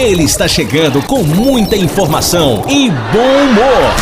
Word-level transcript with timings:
Ele 0.00 0.24
está 0.24 0.48
chegando 0.48 1.02
com 1.02 1.22
muita 1.22 1.76
informação 1.76 2.64
e 2.66 2.88
bom 2.88 3.42
humor. 3.42 3.94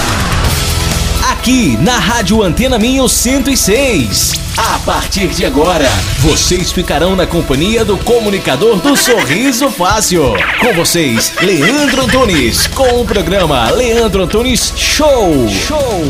Aqui 1.29 1.77
na 1.79 1.99
Rádio 1.99 2.41
Antena 2.41 2.79
Minho 2.79 3.09
106. 3.09 4.33
A 4.57 4.79
partir 4.87 5.27
de 5.27 5.45
agora, 5.45 5.89
vocês 6.21 6.71
ficarão 6.71 7.17
na 7.17 7.27
companhia 7.27 7.85
do 7.85 7.99
comunicador 7.99 8.77
do 8.77 8.97
Sorriso 8.97 9.73
Fácil. 9.73 10.35
Com 10.61 10.73
vocês, 10.73 11.33
Leandro 11.43 12.05
Antunes, 12.05 12.69
com 12.69 13.01
o 13.01 13.05
programa 13.05 13.69
Leandro 13.73 14.23
Antunes 14.23 14.73
Show. 14.77 15.49
Show. 15.49 16.05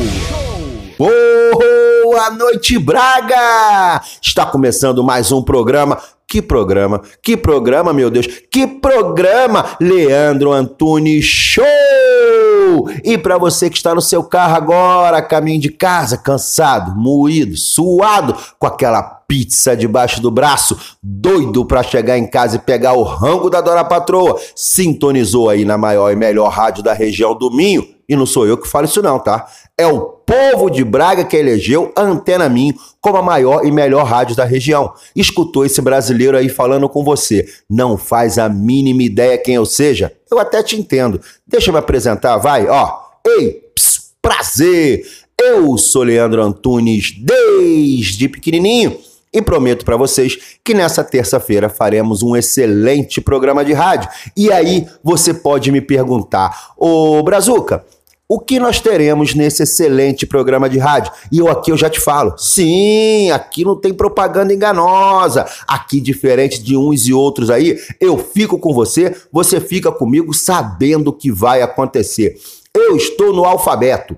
Boa 0.98 2.30
noite, 2.30 2.78
Braga! 2.78 4.02
Está 4.20 4.44
começando 4.44 5.02
mais 5.02 5.32
um 5.32 5.40
programa 5.40 5.98
que 6.28 6.42
programa, 6.42 7.00
que 7.22 7.38
programa, 7.38 7.92
meu 7.94 8.10
Deus, 8.10 8.26
que 8.50 8.66
programa, 8.66 9.64
Leandro 9.80 10.52
Antunes 10.52 11.24
Show! 11.24 11.66
E 13.02 13.16
para 13.16 13.38
você 13.38 13.70
que 13.70 13.78
está 13.78 13.94
no 13.94 14.02
seu 14.02 14.22
carro 14.22 14.54
agora, 14.54 15.22
caminho 15.22 15.58
de 15.58 15.70
casa, 15.70 16.18
cansado, 16.18 16.94
moído, 16.94 17.56
suado, 17.56 18.36
com 18.58 18.66
aquela 18.66 19.17
pizza 19.28 19.76
debaixo 19.76 20.22
do 20.22 20.30
braço, 20.30 20.96
doido 21.02 21.66
para 21.66 21.82
chegar 21.82 22.16
em 22.16 22.26
casa 22.26 22.56
e 22.56 22.60
pegar 22.60 22.94
o 22.94 23.02
rango 23.02 23.50
da 23.50 23.60
Dora 23.60 23.84
Patroa, 23.84 24.40
sintonizou 24.56 25.50
aí 25.50 25.66
na 25.66 25.76
maior 25.76 26.10
e 26.10 26.16
melhor 26.16 26.48
rádio 26.48 26.82
da 26.82 26.94
região 26.94 27.36
do 27.36 27.50
Minho. 27.50 27.86
E 28.08 28.16
não 28.16 28.24
sou 28.24 28.46
eu 28.46 28.56
que 28.56 28.66
falo 28.66 28.86
isso 28.86 29.02
não, 29.02 29.18
tá? 29.18 29.46
É 29.76 29.86
o 29.86 30.00
povo 30.00 30.70
de 30.70 30.82
Braga 30.82 31.26
que 31.26 31.36
elegeu 31.36 31.92
a 31.94 32.00
Antena 32.00 32.48
Minho 32.48 32.74
como 33.02 33.18
a 33.18 33.22
maior 33.22 33.66
e 33.66 33.70
melhor 33.70 34.06
rádio 34.06 34.34
da 34.34 34.46
região. 34.46 34.94
Escutou 35.14 35.66
esse 35.66 35.82
brasileiro 35.82 36.34
aí 36.34 36.48
falando 36.48 36.88
com 36.88 37.04
você. 37.04 37.46
Não 37.68 37.98
faz 37.98 38.38
a 38.38 38.48
mínima 38.48 39.02
ideia 39.02 39.36
quem 39.36 39.56
eu 39.56 39.66
seja? 39.66 40.10
Eu 40.30 40.38
até 40.38 40.62
te 40.62 40.74
entendo. 40.74 41.20
Deixa 41.46 41.68
eu 41.68 41.74
me 41.74 41.78
apresentar, 41.78 42.38
vai, 42.38 42.66
ó. 42.66 42.98
Ei, 43.26 43.60
ps, 43.74 44.14
prazer! 44.22 45.06
Eu 45.38 45.76
sou 45.76 46.02
Leandro 46.02 46.42
Antunes 46.42 47.12
desde 47.16 48.26
pequenininho 48.26 48.98
e 49.38 49.42
prometo 49.42 49.84
para 49.84 49.96
vocês 49.96 50.58
que 50.62 50.74
nessa 50.74 51.02
terça-feira 51.02 51.68
faremos 51.68 52.22
um 52.22 52.36
excelente 52.36 53.20
programa 53.20 53.64
de 53.64 53.72
rádio. 53.72 54.08
E 54.36 54.52
aí 54.52 54.86
você 55.02 55.32
pode 55.32 55.72
me 55.72 55.80
perguntar: 55.80 56.72
"Ô 56.76 57.22
Brazuca, 57.22 57.84
o 58.30 58.38
que 58.38 58.60
nós 58.60 58.78
teremos 58.78 59.34
nesse 59.34 59.62
excelente 59.62 60.26
programa 60.26 60.68
de 60.68 60.76
rádio? 60.76 61.10
E 61.32 61.38
eu 61.38 61.48
aqui 61.48 61.72
eu 61.72 61.78
já 61.78 61.88
te 61.88 61.98
falo. 61.98 62.36
Sim, 62.36 63.30
aqui 63.30 63.64
não 63.64 63.74
tem 63.74 63.94
propaganda 63.94 64.52
enganosa. 64.52 65.46
Aqui 65.66 65.98
diferente 65.98 66.62
de 66.62 66.76
uns 66.76 67.06
e 67.08 67.14
outros 67.14 67.48
aí, 67.48 67.78
eu 67.98 68.18
fico 68.18 68.58
com 68.58 68.74
você, 68.74 69.16
você 69.32 69.60
fica 69.60 69.90
comigo 69.90 70.34
sabendo 70.34 71.08
o 71.08 71.12
que 71.12 71.32
vai 71.32 71.62
acontecer. 71.62 72.38
Eu 72.74 72.96
estou 72.96 73.32
no 73.32 73.46
alfabeto. 73.46 74.14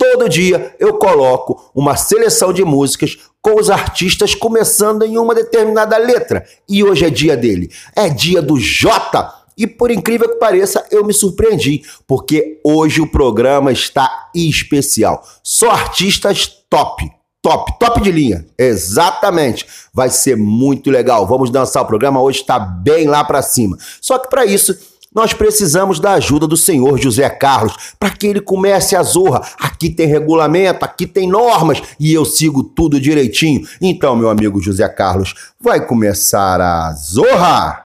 Todo 0.00 0.30
dia 0.30 0.74
eu 0.80 0.94
coloco 0.94 1.70
uma 1.74 1.94
seleção 1.94 2.54
de 2.54 2.64
músicas 2.64 3.18
com 3.42 3.60
os 3.60 3.68
artistas 3.68 4.34
começando 4.34 5.02
em 5.02 5.18
uma 5.18 5.34
determinada 5.34 5.98
letra. 5.98 6.42
E 6.66 6.82
hoje 6.82 7.04
é 7.04 7.10
dia 7.10 7.36
dele. 7.36 7.70
É 7.94 8.08
dia 8.08 8.40
do 8.40 8.58
J. 8.58 9.30
E 9.58 9.66
por 9.66 9.90
incrível 9.90 10.26
que 10.30 10.36
pareça, 10.36 10.86
eu 10.90 11.04
me 11.04 11.12
surpreendi, 11.12 11.82
porque 12.06 12.58
hoje 12.64 13.02
o 13.02 13.06
programa 13.06 13.72
está 13.72 14.30
especial. 14.34 15.22
Só 15.42 15.70
artistas 15.70 16.46
top. 16.70 17.10
Top, 17.42 17.78
top 17.78 18.00
de 18.00 18.10
linha. 18.10 18.46
Exatamente. 18.58 19.66
Vai 19.92 20.08
ser 20.08 20.34
muito 20.34 20.90
legal. 20.90 21.26
Vamos 21.26 21.50
dançar 21.50 21.82
o 21.82 21.86
programa 21.86 22.22
hoje 22.22 22.40
está 22.40 22.58
bem 22.58 23.06
lá 23.06 23.22
para 23.22 23.42
cima. 23.42 23.76
Só 24.00 24.18
que 24.18 24.30
para 24.30 24.46
isso 24.46 24.74
nós 25.14 25.32
precisamos 25.32 25.98
da 25.98 26.12
ajuda 26.12 26.46
do 26.46 26.56
senhor 26.56 26.96
José 26.98 27.28
Carlos 27.28 27.74
para 27.98 28.10
que 28.10 28.26
ele 28.28 28.40
comece 28.40 28.94
a 28.94 29.02
zorra. 29.02 29.42
Aqui 29.58 29.90
tem 29.90 30.06
regulamento, 30.06 30.84
aqui 30.84 31.04
tem 31.06 31.28
normas 31.28 31.82
e 31.98 32.12
eu 32.12 32.24
sigo 32.24 32.62
tudo 32.62 33.00
direitinho. 33.00 33.66
Então, 33.80 34.14
meu 34.14 34.30
amigo 34.30 34.60
José 34.60 34.88
Carlos, 34.88 35.34
vai 35.60 35.84
começar 35.84 36.60
a 36.60 36.92
zorra! 36.92 37.82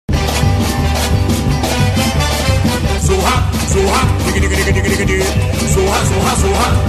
Zorra, 5.70 6.04
zorra, 6.04 6.34
zorra, 6.36 6.80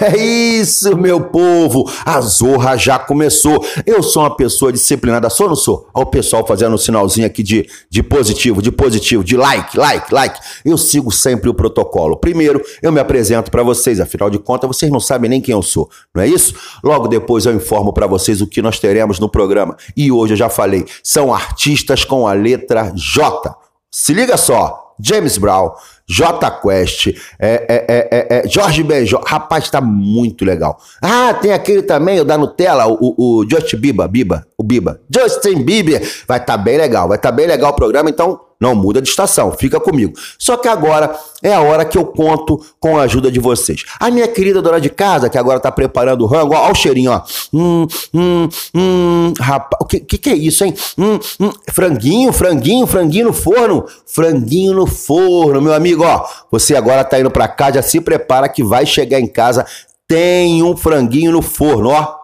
É 0.00 0.16
isso, 0.16 0.96
meu 0.96 1.20
povo! 1.20 1.90
A 2.06 2.22
zorra 2.22 2.74
já 2.76 2.98
começou. 2.98 3.62
Eu 3.84 4.02
sou 4.02 4.22
uma 4.22 4.34
pessoa 4.34 4.72
disciplinada, 4.72 5.28
sou 5.28 5.44
ou 5.44 5.50
não 5.50 5.56
sou? 5.56 5.86
Olha 5.92 6.06
o 6.06 6.10
pessoal 6.10 6.46
fazendo 6.46 6.74
um 6.74 6.78
sinalzinho 6.78 7.26
aqui 7.26 7.42
de, 7.42 7.68
de 7.90 8.02
positivo, 8.02 8.62
de 8.62 8.72
positivo, 8.72 9.22
de 9.22 9.36
like, 9.36 9.76
like, 9.76 10.12
like. 10.12 10.40
Eu 10.64 10.78
sigo 10.78 11.12
sempre 11.12 11.50
o 11.50 11.54
protocolo. 11.54 12.16
Primeiro, 12.16 12.62
eu 12.82 12.90
me 12.90 12.98
apresento 12.98 13.50
para 13.50 13.62
vocês, 13.62 14.00
afinal 14.00 14.30
de 14.30 14.38
contas, 14.38 14.68
vocês 14.68 14.90
não 14.90 15.00
sabem 15.00 15.28
nem 15.28 15.40
quem 15.40 15.52
eu 15.52 15.62
sou, 15.62 15.90
não 16.14 16.22
é 16.22 16.26
isso? 16.26 16.54
Logo 16.82 17.06
depois 17.06 17.44
eu 17.44 17.54
informo 17.54 17.92
para 17.92 18.06
vocês 18.06 18.40
o 18.40 18.46
que 18.46 18.62
nós 18.62 18.78
teremos 18.78 19.18
no 19.18 19.28
programa. 19.28 19.76
E 19.94 20.10
hoje 20.10 20.32
eu 20.32 20.38
já 20.38 20.48
falei, 20.48 20.86
são 21.02 21.34
artistas 21.34 22.04
com 22.04 22.26
a 22.26 22.32
letra 22.32 22.90
J. 22.94 23.54
Se 23.90 24.14
liga 24.14 24.38
só, 24.38 24.94
James 25.02 25.38
Brown, 25.38 25.72
J 26.10 26.50
Quest, 26.60 27.06
é, 27.06 27.14
é, 27.38 27.84
é, 27.88 28.26
é, 28.38 28.48
Jorge 28.48 28.82
Benjó. 28.82 29.22
Rapaz, 29.24 29.70
tá 29.70 29.80
muito 29.80 30.44
legal. 30.44 30.76
Ah, 31.00 31.32
tem 31.34 31.52
aquele 31.52 31.82
também, 31.82 32.18
o 32.18 32.24
da 32.24 32.36
Nutella, 32.36 32.88
o, 32.88 33.14
o 33.16 33.46
Justin 33.48 33.76
Bieber, 33.76 34.08
Biba, 34.08 34.44
o 34.58 34.64
Biba. 34.64 35.00
Justin 35.08 35.62
Bieber. 35.62 36.00
Vai 36.26 36.38
estar 36.38 36.56
tá 36.56 36.58
bem 36.58 36.76
legal, 36.76 37.06
vai 37.06 37.16
estar 37.16 37.30
tá 37.30 37.36
bem 37.36 37.46
legal 37.46 37.70
o 37.70 37.76
programa, 37.76 38.10
então 38.10 38.40
não 38.60 38.74
muda 38.74 39.00
de 39.00 39.08
estação, 39.08 39.50
fica 39.52 39.80
comigo. 39.80 40.12
Só 40.38 40.56
que 40.58 40.68
agora 40.68 41.16
é 41.42 41.54
a 41.54 41.62
hora 41.62 41.82
que 41.82 41.96
eu 41.96 42.04
conto 42.04 42.60
com 42.78 42.98
a 42.98 43.04
ajuda 43.04 43.30
de 43.32 43.40
vocês. 43.40 43.84
A 43.98 44.10
minha 44.10 44.28
querida 44.28 44.60
dona 44.60 44.78
de 44.78 44.90
casa, 44.90 45.30
que 45.30 45.38
agora 45.38 45.58
tá 45.58 45.72
preparando 45.72 46.22
o 46.22 46.26
rango, 46.26 46.54
ó, 46.54 46.68
ó 46.68 46.70
o 46.70 46.74
cheirinho, 46.74 47.10
ó. 47.10 47.22
Hum, 47.54 47.86
hum, 48.12 48.48
hum, 48.74 49.32
rapaz, 49.40 49.80
o 49.80 49.86
que, 49.86 50.00
que, 50.00 50.18
que 50.18 50.28
é 50.28 50.34
isso, 50.34 50.62
hein? 50.62 50.74
Hum, 50.98 51.18
hum, 51.40 51.50
franguinho, 51.72 52.32
franguinho, 52.34 52.86
franguinho 52.86 53.26
no 53.28 53.32
forno. 53.32 53.86
Franguinho 54.06 54.74
no 54.74 54.86
forno, 54.86 55.62
meu 55.62 55.72
amigo, 55.72 55.99
ó. 56.04 56.24
Você 56.50 56.76
agora 56.76 57.04
tá 57.04 57.18
indo 57.18 57.30
pra 57.30 57.48
cá, 57.48 57.70
já 57.70 57.82
se 57.82 58.00
prepara 58.00 58.48
que 58.48 58.62
vai 58.62 58.86
chegar 58.86 59.20
em 59.20 59.26
casa. 59.26 59.66
Tem 60.06 60.62
um 60.62 60.76
franguinho 60.76 61.32
no 61.32 61.42
forno, 61.42 61.90
ó 61.90 62.20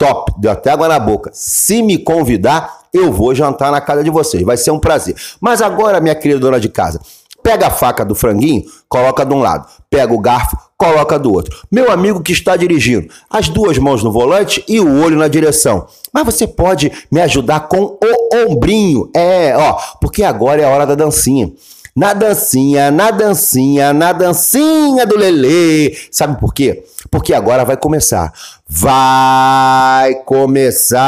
top, 0.00 0.32
deu 0.38 0.50
até 0.50 0.70
água 0.70 0.88
na 0.88 0.98
boca. 0.98 1.30
Se 1.34 1.82
me 1.82 1.98
convidar, 1.98 2.80
eu 2.90 3.12
vou 3.12 3.34
jantar 3.34 3.70
na 3.70 3.82
casa 3.82 4.02
de 4.02 4.08
vocês, 4.08 4.42
vai 4.42 4.56
ser 4.56 4.70
um 4.70 4.80
prazer. 4.80 5.14
Mas 5.38 5.60
agora, 5.60 6.00
minha 6.00 6.14
querida 6.14 6.40
dona 6.40 6.58
de 6.58 6.70
casa, 6.70 7.02
pega 7.42 7.66
a 7.66 7.70
faca 7.70 8.02
do 8.02 8.14
franguinho, 8.14 8.64
coloca 8.88 9.26
de 9.26 9.34
um 9.34 9.40
lado, 9.40 9.68
pega 9.90 10.14
o 10.14 10.18
garfo, 10.18 10.56
coloca 10.78 11.18
do 11.18 11.30
outro. 11.30 11.54
Meu 11.70 11.92
amigo 11.92 12.22
que 12.22 12.32
está 12.32 12.56
dirigindo, 12.56 13.12
as 13.28 13.50
duas 13.50 13.76
mãos 13.76 14.02
no 14.02 14.10
volante 14.10 14.64
e 14.66 14.80
o 14.80 15.02
olho 15.02 15.18
na 15.18 15.28
direção. 15.28 15.86
Mas 16.10 16.24
você 16.24 16.46
pode 16.46 16.90
me 17.12 17.20
ajudar 17.20 17.68
com 17.68 17.98
o 18.02 18.48
ombrinho, 18.48 19.10
é, 19.14 19.54
ó, 19.54 19.74
porque 20.00 20.24
agora 20.24 20.62
é 20.62 20.64
a 20.64 20.70
hora 20.70 20.86
da 20.86 20.94
dancinha. 20.94 21.52
Na 21.94 22.12
dancinha, 22.12 22.90
na 22.90 23.10
dancinha, 23.10 23.92
na 23.92 24.12
dancinha 24.12 25.04
do 25.04 25.16
Lelê. 25.16 25.96
Sabe 26.10 26.38
por 26.38 26.54
quê? 26.54 26.84
Porque 27.10 27.34
agora 27.34 27.64
vai 27.64 27.76
começar. 27.76 28.32
Vai 28.68 30.14
começar 30.24 31.00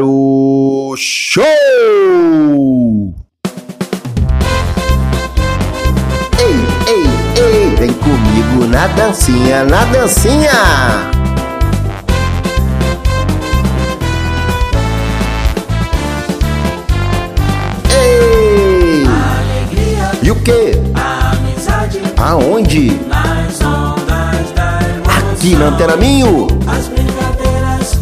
o 0.00 0.94
show! 0.96 1.44
Ei, 6.38 6.56
ei, 6.88 7.04
ei, 7.42 7.76
vem 7.76 7.92
comigo 7.92 8.66
na 8.66 8.86
dancinha, 8.88 9.64
na 9.64 9.84
dancinha! 9.84 11.25
E 20.26 20.30
o 20.32 20.34
quê? 20.42 20.72
Amizade. 20.92 22.00
Aonde? 22.16 22.90
Nas 23.06 23.60
ondas 23.60 24.50
da 24.56 24.80
emoção. 24.82 25.30
Aqui 25.30 25.54
na 25.54 25.66
Antena 25.66 25.96
Minho. 25.96 26.48
As 26.66 26.88
brincadeiras, 26.88 28.00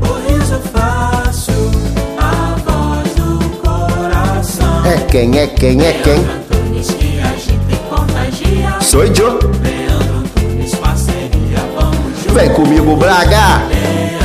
o 0.00 0.30
riso 0.30 0.60
fácil, 0.72 1.72
a 2.18 2.54
voz 2.64 3.12
do 3.16 3.58
coração. 3.58 4.86
É 4.86 4.96
quem, 5.10 5.36
é 5.40 5.48
quem, 5.48 5.84
é 5.84 5.92
quem? 5.94 6.14
Antunes 6.14 6.86
que 6.86 7.76
contagia. 7.90 8.80
Sou 8.80 9.02
eu. 9.02 9.10
Leandro 9.10 10.18
Antunes, 10.20 10.72
parceria, 10.76 11.58
vamos 11.74 11.96
juntos. 11.96 12.32
Vem 12.32 12.54
comigo, 12.54 12.94
Braga. 12.94 13.66
Leandro 13.66 14.15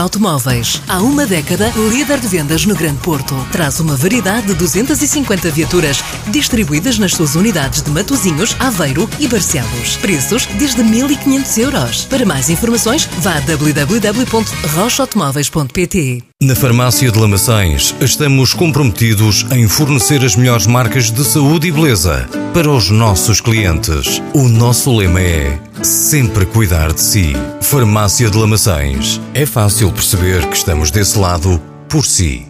Automóveis. 0.00 0.80
Há 0.88 1.02
uma 1.02 1.26
década, 1.26 1.70
líder 1.90 2.20
de 2.20 2.28
vendas 2.28 2.64
no 2.66 2.74
Grande 2.74 2.98
Porto. 2.98 3.34
Traz 3.50 3.80
uma 3.80 3.96
variedade 3.96 4.48
de 4.48 4.54
250 4.54 5.50
viaturas 5.50 6.04
distribuídas 6.28 6.98
nas 6.98 7.12
suas 7.12 7.34
unidades 7.34 7.80
de 7.82 7.90
Matozinhos, 7.90 8.54
Aveiro 8.58 9.08
e 9.18 9.28
Barcelos. 9.28 9.96
Preços 9.96 10.46
desde 10.58 10.82
1.500 10.82 11.58
euros. 11.58 12.04
Para 12.04 12.24
mais 12.24 12.48
informações, 12.50 13.08
vá 13.18 13.36
a 13.36 13.40
www.rochaautomóveis.pt. 13.40 16.22
Na 16.42 16.54
Farmácia 16.54 17.10
de 17.10 17.18
Lamaçães, 17.18 17.94
estamos 18.00 18.52
comprometidos 18.52 19.46
em 19.50 19.66
fornecer 19.66 20.22
as 20.24 20.36
melhores 20.36 20.66
marcas 20.66 21.10
de 21.10 21.24
saúde 21.24 21.68
e 21.68 21.72
beleza 21.72 22.28
para 22.52 22.70
os 22.70 22.90
nossos 22.90 23.40
clientes. 23.40 24.20
O 24.34 24.46
nosso 24.48 24.94
lema 24.94 25.20
é 25.20 25.58
sempre 25.82 26.46
cuidar 26.46 26.92
de 26.92 27.00
si. 27.00 27.34
Farmácia 27.60 28.30
de 28.30 28.38
Lamaçães. 28.38 29.20
É 29.34 29.44
fácil 29.44 29.92
perceber 29.92 30.46
que 30.48 30.56
estamos 30.56 30.90
desse 30.90 31.18
lado 31.18 31.60
por 31.88 32.04
si. 32.04 32.46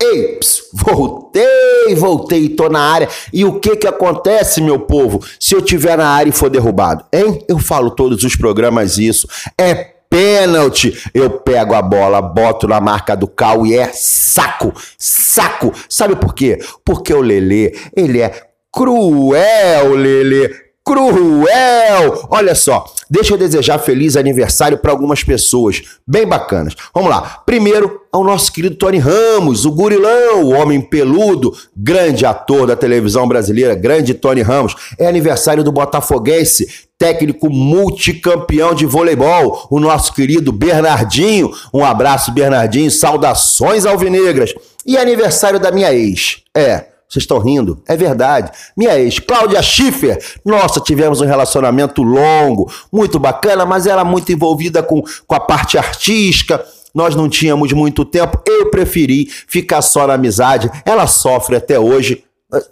Ei, 0.00 0.38
ps, 0.38 0.62
voltei, 0.72 1.94
voltei, 1.96 2.48
tô 2.50 2.68
na 2.68 2.80
área. 2.80 3.08
E 3.32 3.44
o 3.44 3.58
que 3.58 3.76
que 3.76 3.86
acontece, 3.86 4.60
meu 4.60 4.78
povo, 4.78 5.20
se 5.40 5.54
eu 5.54 5.62
tiver 5.62 5.98
na 5.98 6.08
área 6.08 6.30
e 6.30 6.32
for 6.32 6.48
derrubado? 6.48 7.04
Hein? 7.12 7.44
Eu 7.48 7.58
falo 7.58 7.90
todos 7.90 8.22
os 8.22 8.36
programas 8.36 8.96
isso. 8.96 9.28
É 9.58 9.74
pênalti. 10.08 10.96
Eu 11.12 11.30
pego 11.30 11.74
a 11.74 11.82
bola, 11.82 12.22
boto 12.22 12.66
na 12.66 12.80
marca 12.80 13.16
do 13.16 13.26
cal 13.26 13.66
e 13.66 13.76
é 13.76 13.90
saco, 13.92 14.72
saco. 14.96 15.72
Sabe 15.88 16.16
por 16.16 16.34
quê? 16.34 16.58
Porque 16.84 17.12
o 17.12 17.20
Lelê, 17.20 17.74
ele 17.94 18.20
é 18.20 18.47
cruel, 18.72 19.94
Lelê. 19.94 20.68
Cruel! 20.88 22.26
Olha 22.30 22.54
só, 22.54 22.86
deixa 23.10 23.34
eu 23.34 23.38
desejar 23.38 23.78
feliz 23.78 24.16
aniversário 24.16 24.78
para 24.78 24.90
algumas 24.90 25.22
pessoas 25.22 25.82
bem 26.06 26.26
bacanas. 26.26 26.74
Vamos 26.94 27.10
lá. 27.10 27.42
Primeiro, 27.44 28.00
ao 28.10 28.24
nosso 28.24 28.50
querido 28.50 28.74
Tony 28.74 28.96
Ramos, 28.96 29.66
o 29.66 29.70
gurilão, 29.70 30.44
o 30.44 30.54
homem 30.54 30.80
peludo, 30.80 31.52
grande 31.76 32.24
ator 32.24 32.66
da 32.66 32.74
televisão 32.74 33.28
brasileira, 33.28 33.74
grande 33.74 34.14
Tony 34.14 34.40
Ramos. 34.40 34.74
É 34.98 35.06
aniversário 35.06 35.62
do 35.62 35.70
Botafoguense, 35.70 36.66
técnico 36.96 37.50
multicampeão 37.50 38.74
de 38.74 38.86
voleibol, 38.86 39.66
o 39.70 39.78
nosso 39.78 40.14
querido 40.14 40.50
Bernardinho. 40.52 41.52
Um 41.72 41.84
abraço, 41.84 42.32
Bernardinho. 42.32 42.90
Saudações 42.90 43.84
alvinegras. 43.84 44.54
E 44.86 44.96
aniversário 44.96 45.60
da 45.60 45.70
minha 45.70 45.92
ex. 45.92 46.38
É. 46.56 46.97
Vocês 47.08 47.22
estão 47.22 47.38
rindo? 47.38 47.82
É 47.88 47.96
verdade. 47.96 48.52
Minha 48.76 48.98
ex, 48.98 49.18
Cláudia 49.18 49.62
Schiffer. 49.62 50.22
Nossa, 50.44 50.78
tivemos 50.78 51.22
um 51.22 51.26
relacionamento 51.26 52.02
longo, 52.02 52.70
muito 52.92 53.18
bacana, 53.18 53.64
mas 53.64 53.86
ela 53.86 54.04
muito 54.04 54.30
envolvida 54.30 54.82
com, 54.82 55.02
com 55.26 55.34
a 55.34 55.40
parte 55.40 55.78
artística. 55.78 56.62
Nós 56.94 57.14
não 57.14 57.28
tínhamos 57.28 57.72
muito 57.72 58.04
tempo. 58.04 58.42
Eu 58.46 58.70
preferi 58.70 59.26
ficar 59.26 59.80
só 59.80 60.06
na 60.06 60.14
amizade. 60.14 60.70
Ela 60.84 61.06
sofre 61.06 61.56
até 61.56 61.78
hoje. 61.78 62.24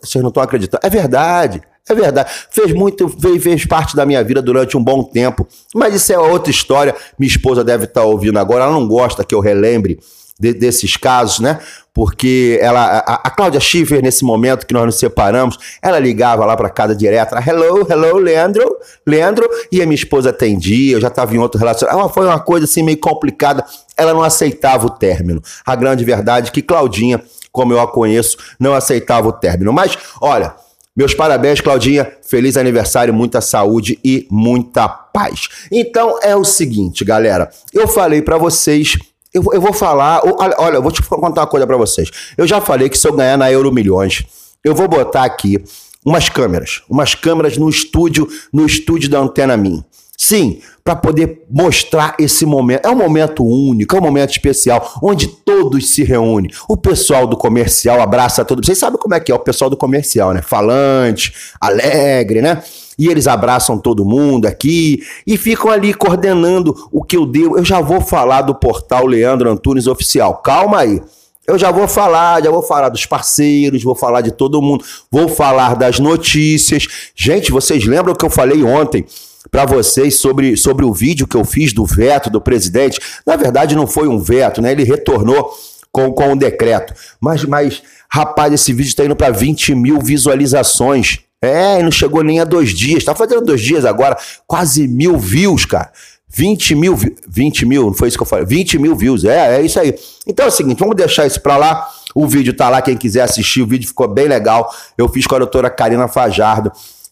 Vocês 0.03 0.23
não 0.23 0.29
estão 0.29 0.43
acreditando. 0.43 0.85
É 0.85 0.91
verdade. 0.91 1.63
É 1.89 1.95
verdade. 1.95 2.31
Fez 2.51 2.73
muito, 2.75 3.09
fez, 3.09 3.43
fez, 3.43 3.65
parte 3.65 3.97
da 3.97 4.05
minha 4.05 4.23
vida 4.23 4.43
durante 4.43 4.77
um 4.77 4.85
bom 4.85 5.03
tempo. 5.03 5.47
Mas 5.75 5.95
isso 5.95 6.13
é 6.13 6.19
outra 6.19 6.51
história. 6.51 6.95
Minha 7.19 7.31
esposa 7.31 7.65
deve 7.65 7.85
estar 7.85 8.05
ouvindo 8.05 8.39
agora. 8.39 8.65
Ela 8.65 8.73
não 8.73 8.87
gosta 8.87 9.25
que 9.25 9.35
eu 9.35 9.41
relembre 9.41 9.99
de, 10.39 10.53
desses 10.53 10.97
casos, 10.97 11.41
né? 11.41 11.59
Porque 11.93 12.59
ela, 12.61 12.99
a, 13.07 13.15
a 13.29 13.31
Cláudia 13.31 13.59
Schiffer, 13.59 14.03
nesse 14.03 14.23
momento 14.25 14.67
que 14.67 14.75
nós 14.75 14.85
nos 14.85 14.99
separamos, 14.99 15.57
ela 15.81 15.99
ligava 15.99 16.45
lá 16.45 16.55
para 16.57 16.69
casa 16.69 16.95
direto, 16.95 17.35
hello, 17.35 17.87
hello, 17.91 18.19
Leandro, 18.19 18.77
Leandro, 19.07 19.49
e 19.73 19.81
a 19.81 19.87
minha 19.87 19.95
esposa 19.95 20.31
atendia, 20.31 20.97
eu 20.97 21.01
já 21.01 21.09
estava 21.09 21.35
em 21.35 21.39
outro 21.39 21.59
relacionamento. 21.59 22.11
Foi 22.11 22.27
uma 22.27 22.39
coisa 22.39 22.67
assim 22.67 22.83
meio 22.83 22.99
complicada, 22.99 23.65
ela 23.97 24.13
não 24.13 24.23
aceitava 24.23 24.87
o 24.87 24.91
término. 24.91 25.43
A 25.65 25.75
grande 25.75 26.05
verdade 26.05 26.51
é 26.51 26.53
que 26.53 26.61
Claudinha, 26.61 27.23
como 27.51 27.73
eu 27.73 27.81
a 27.81 27.91
conheço, 27.91 28.37
não 28.61 28.75
aceitava 28.75 29.29
o 29.29 29.33
término. 29.33 29.73
Mas, 29.73 29.97
olha, 30.21 30.55
meus 30.97 31.13
parabéns, 31.13 31.61
Claudinha. 31.61 32.11
Feliz 32.23 32.57
aniversário, 32.57 33.13
muita 33.13 33.41
saúde 33.43 33.99
e 34.03 34.27
muita 34.31 34.89
paz. 34.89 35.49
Então 35.71 36.19
é 36.23 36.35
o 36.35 36.43
seguinte, 36.43 37.05
galera. 37.05 37.51
Eu 37.73 37.87
falei 37.87 38.23
para 38.23 38.39
vocês 38.39 38.97
eu, 39.37 39.45
eu 39.53 39.61
vou 39.61 39.73
falar. 39.73 40.23
Olha, 40.59 40.77
eu 40.77 40.83
vou 40.83 40.91
te 40.91 41.03
contar 41.03 41.43
uma 41.43 41.47
coisa 41.47 41.67
para 41.67 41.77
vocês. 41.77 42.11
Eu 42.37 42.47
já 42.47 42.61
falei 42.61 42.89
que 42.89 42.99
se 42.99 43.07
eu 43.07 43.13
ganhar 43.13 43.37
na 43.37 43.51
Euro 43.53 43.73
Milhões, 43.73 44.25
eu 44.65 44.75
vou 44.75 44.89
botar 44.89 45.25
aqui 45.25 45.63
umas 46.05 46.29
câmeras. 46.29 46.83
Umas 46.89 47.15
câmeras 47.15 47.57
no 47.59 47.69
estúdio, 47.69 48.27
no 48.53 48.65
estúdio 48.65 49.11
da 49.11 49.19
Antena 49.19 49.57
Min. 49.57 49.85
Sim, 50.19 50.61
para 50.83 50.97
poder 50.97 51.45
mostrar 51.51 52.17
esse 52.19 52.47
momento. 52.47 52.87
É 52.87 52.91
um 52.91 52.97
momento 52.97 53.45
único, 53.45 53.95
é 53.95 53.99
um 53.99 54.03
momento 54.03 54.31
especial, 54.31 54.99
onde 55.03 55.27
todos 55.27 55.91
se 55.91 56.03
reúnem. 56.03 56.51
O 56.69 56.77
pessoal 56.77 57.27
do 57.27 57.37
comercial 57.37 58.01
abraça 58.01 58.45
todo. 58.45 58.65
Vocês 58.65 58.79
sabem 58.79 58.99
como 58.99 59.15
é 59.15 59.21
que 59.21 59.31
é 59.31 59.35
o 59.35 59.39
pessoal 59.39 59.69
do 59.69 59.77
comercial, 59.77 60.33
né? 60.33 60.41
Falante, 60.41 61.35
alegre, 61.61 62.41
né? 62.41 62.63
E 62.99 63.09
eles 63.09 63.27
abraçam 63.27 63.79
todo 63.79 64.05
mundo 64.05 64.47
aqui 64.47 65.03
e 65.27 65.37
ficam 65.37 65.71
ali 65.71 65.93
coordenando 65.93 66.75
o 66.91 67.03
que 67.03 67.17
eu 67.17 67.27
devo. 67.27 67.59
Eu 67.59 67.65
já 67.65 67.81
vou 67.81 68.01
falar 68.01 68.43
do 68.43 68.55
portal 68.55 69.07
Leandro 69.07 69.51
Antunes 69.51 69.87
Oficial. 69.87 70.37
Calma 70.37 70.79
aí. 70.79 71.01
Eu 71.47 71.57
já 71.57 71.71
vou 71.71 71.87
falar, 71.87 72.43
já 72.43 72.51
vou 72.51 72.63
falar 72.63 72.89
dos 72.89 73.07
parceiros, 73.07 73.83
vou 73.85 73.95
falar 73.95 74.21
de 74.21 74.33
todo 74.33 74.61
mundo, 74.61 74.85
vou 75.11 75.29
falar 75.29 75.77
das 75.77 76.01
notícias. 76.01 76.89
Gente, 77.15 77.53
vocês 77.53 77.85
lembram 77.85 78.15
que 78.15 78.25
eu 78.25 78.31
falei 78.31 78.65
ontem 78.65 79.05
para 79.49 79.65
vocês 79.65 80.17
sobre, 80.17 80.57
sobre 80.57 80.85
o 80.85 80.93
vídeo 80.93 81.27
que 81.27 81.37
eu 81.37 81.45
fiz 81.45 81.73
do 81.73 81.87
veto 81.87 82.29
do 82.29 82.41
presidente? 82.41 82.99
Na 83.25 83.37
verdade, 83.37 83.77
não 83.77 83.87
foi 83.87 84.09
um 84.09 84.19
veto, 84.19 84.61
né? 84.61 84.73
Ele 84.73 84.83
retornou 84.83 85.53
com, 85.93 86.13
com 86.13 86.33
um 86.33 86.37
decreto. 86.37 86.93
Mas, 87.21 87.45
mas, 87.45 87.81
rapaz, 88.11 88.53
esse 88.53 88.73
vídeo 88.73 88.89
está 88.89 89.05
indo 89.05 89.15
para 89.15 89.31
20 89.31 89.73
mil 89.77 90.01
visualizações. 90.01 91.21
É, 91.43 91.81
e 91.81 91.83
não 91.83 91.91
chegou 91.91 92.23
nem 92.23 92.41
a 92.41 92.45
dois 92.45 92.71
dias. 92.71 93.05
Tá 93.05 93.15
fazendo 93.15 93.43
dois 93.43 93.61
dias 93.61 93.85
agora, 93.85 94.17
quase 94.47 94.89
mil 94.89 95.19
views, 95.19 95.65
cara. 95.65 95.93
20 96.29 96.75
mil, 96.75 96.99
20 97.29 97.65
mil, 97.65 97.85
não 97.87 97.95
foi 97.95 98.09
isso 98.09 98.17
que 98.19 98.23
eu 98.23 98.27
falei? 98.27 98.45
20 98.45 98.79
mil 98.79 98.95
views, 98.95 99.25
é, 99.25 99.57
é 99.57 99.63
isso 99.63 99.81
aí. 99.81 99.95
Então 100.27 100.45
é 100.45 100.49
o 100.49 100.53
seguinte, 100.53 100.79
vamos 100.81 100.97
deixar 100.97 101.27
isso 101.27 101.41
pra 101.41 101.57
lá. 101.57 101.89
O 102.15 102.27
vídeo 102.27 102.55
tá 102.55 102.69
lá, 102.69 102.83
quem 102.83 102.97
quiser 102.97 103.23
assistir, 103.23 103.63
o 103.63 103.67
vídeo 103.67 103.89
ficou 103.89 104.09
bem 104.09 104.27
legal. 104.27 104.71
Eu 104.99 105.09
fiz 105.09 105.27
com 105.27 105.35
a 105.35 105.39
doutora 105.39 105.71
Karina 105.71 106.09
Fajardo, 106.09 106.71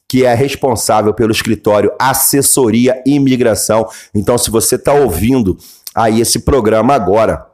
que 0.09 0.25
é 0.25 0.35
responsável 0.35 1.15
pelo 1.15 1.33
escritório 1.33 1.93
Assessoria 1.99 3.03
Imigração. 3.07 3.89
Então, 4.15 4.37
se 4.37 4.51
você 4.51 4.77
tá 4.77 4.93
ouvindo 4.93 5.57
aí 5.95 6.21
esse 6.21 6.41
programa 6.41 6.95
agora, 6.95 7.47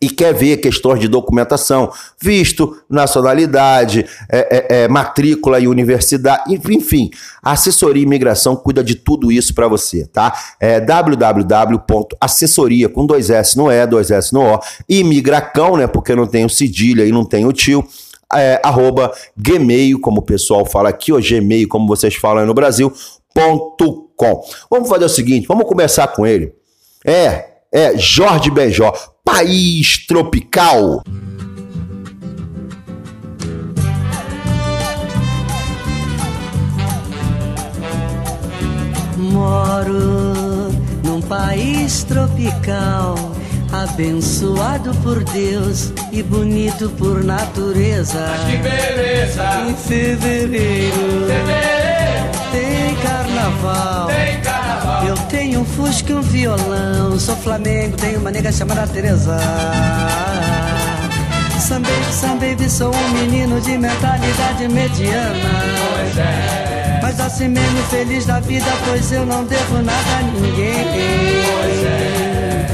e 0.00 0.08
quer 0.10 0.34
ver 0.34 0.58
questões 0.58 1.00
de 1.00 1.08
documentação, 1.08 1.90
visto, 2.20 2.76
nacionalidade, 2.88 4.06
é, 4.30 4.38
é, 4.38 4.66
é, 4.82 4.88
matrícula 4.88 5.58
e 5.60 5.68
universidade, 5.68 6.42
enfim, 6.70 7.10
a 7.42 7.52
assessoria 7.52 8.02
imigração 8.02 8.56
cuida 8.56 8.84
de 8.84 8.94
tudo 8.94 9.32
isso 9.32 9.54
para 9.54 9.68
você, 9.68 10.06
tá? 10.06 10.34
É 10.60 10.80
www.assessoria 10.80 12.88
com 12.88 13.04
dois 13.06 13.30
S 13.30 13.56
no 13.56 13.70
E, 13.70 13.86
dois 13.86 14.10
S 14.10 14.34
no 14.34 14.42
O, 14.42 14.58
imigracão, 14.88 15.76
né? 15.76 15.86
Porque 15.86 16.12
não 16.14 16.26
tem 16.26 16.44
o 16.44 16.50
cedilha 16.50 17.04
e 17.04 17.12
não 17.12 17.24
tem 17.24 17.46
o 17.46 17.52
tio. 17.52 17.86
É, 18.34 18.60
arroba 18.64 19.12
gmail, 19.36 20.00
como 20.00 20.18
o 20.18 20.22
pessoal 20.22 20.66
fala 20.66 20.88
aqui, 20.88 21.12
ou 21.12 21.20
gmail, 21.20 21.68
como 21.68 21.86
vocês 21.86 22.16
falam 22.16 22.44
no 22.44 22.54
Brasil, 22.54 22.92
ponto 23.32 24.10
com. 24.16 24.42
Vamos 24.68 24.88
fazer 24.88 25.04
o 25.04 25.08
seguinte, 25.08 25.46
vamos 25.46 25.64
começar 25.66 26.08
com 26.08 26.26
ele. 26.26 26.52
É, 27.04 27.44
é 27.72 27.96
Jorge 27.96 28.50
Benjó 28.50 28.92
país 29.26 30.06
tropical. 30.06 31.02
Moro 39.16 40.70
num 41.04 41.20
país 41.20 42.04
tropical, 42.04 43.16
abençoado 43.72 44.94
por 45.02 45.24
Deus 45.24 45.92
e 46.12 46.22
bonito 46.22 46.88
por 46.90 47.24
natureza. 47.24 48.28
Mas 48.30 48.50
que 48.52 48.56
beleza! 48.58 49.66
Em 49.68 49.74
fevereiro, 49.74 51.26
fevereiro 51.26 51.96
tem 52.52 52.94
carnaval. 53.02 54.06
Tem 54.06 54.40
carnaval. 54.40 54.65
Eu 55.06 55.16
tenho 55.28 55.60
um 55.60 55.64
fusca 55.64 56.12
e 56.12 56.14
um 56.14 56.20
violão. 56.20 57.18
Sou 57.18 57.36
Flamengo, 57.36 57.96
tenho 57.96 58.20
uma 58.20 58.30
nega 58.30 58.52
chamada 58.52 58.86
Teresa. 58.86 59.36
Sam 61.60 61.82
baby, 61.82 62.12
Sam 62.12 62.36
baby, 62.36 62.70
sou 62.70 62.94
um 62.94 63.08
menino 63.10 63.60
de 63.60 63.76
mentalidade 63.76 64.68
mediana. 64.68 65.34
Pois 65.96 66.18
é. 66.18 67.00
Mas 67.02 67.20
assim 67.20 67.48
mesmo 67.48 67.82
feliz 67.90 68.24
da 68.26 68.38
vida, 68.40 68.66
pois 68.84 69.10
eu 69.10 69.26
não 69.26 69.44
devo 69.44 69.82
nada 69.82 70.16
a 70.18 70.22
ninguém. 70.22 70.84
Pois 71.60 71.84
é. 71.84 72.66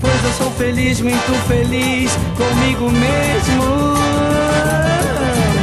Pois 0.00 0.24
eu 0.24 0.32
sou 0.32 0.50
feliz, 0.52 1.00
muito 1.00 1.46
feliz 1.46 2.10
comigo 2.36 2.90
mesmo. 2.90 3.64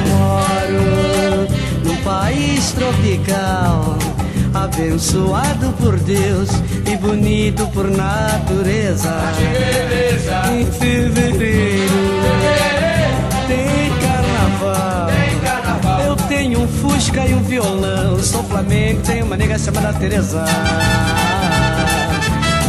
Moro 0.10 1.48
num 1.84 1.98
país 2.04 2.72
tropical 2.74 3.98
Abençoado 4.56 5.74
por 5.74 6.00
Deus 6.00 6.50
e 6.90 6.96
bonito 6.96 7.68
por 7.74 7.90
natureza. 7.92 9.14
Em 10.54 10.66
fevereiro 10.66 11.94
tem 13.48 13.92
carnaval. 14.00 15.10
Eu 16.08 16.16
tenho 16.28 16.62
um 16.62 16.68
Fusca 16.70 17.26
e 17.26 17.34
um 17.34 17.44
violão. 17.44 18.18
Sou 18.24 18.44
Flamengo, 18.46 19.02
tenho 19.02 19.26
uma 19.26 19.36
nega 19.36 19.60
chamada 19.60 19.92
Teresa. 20.00 20.46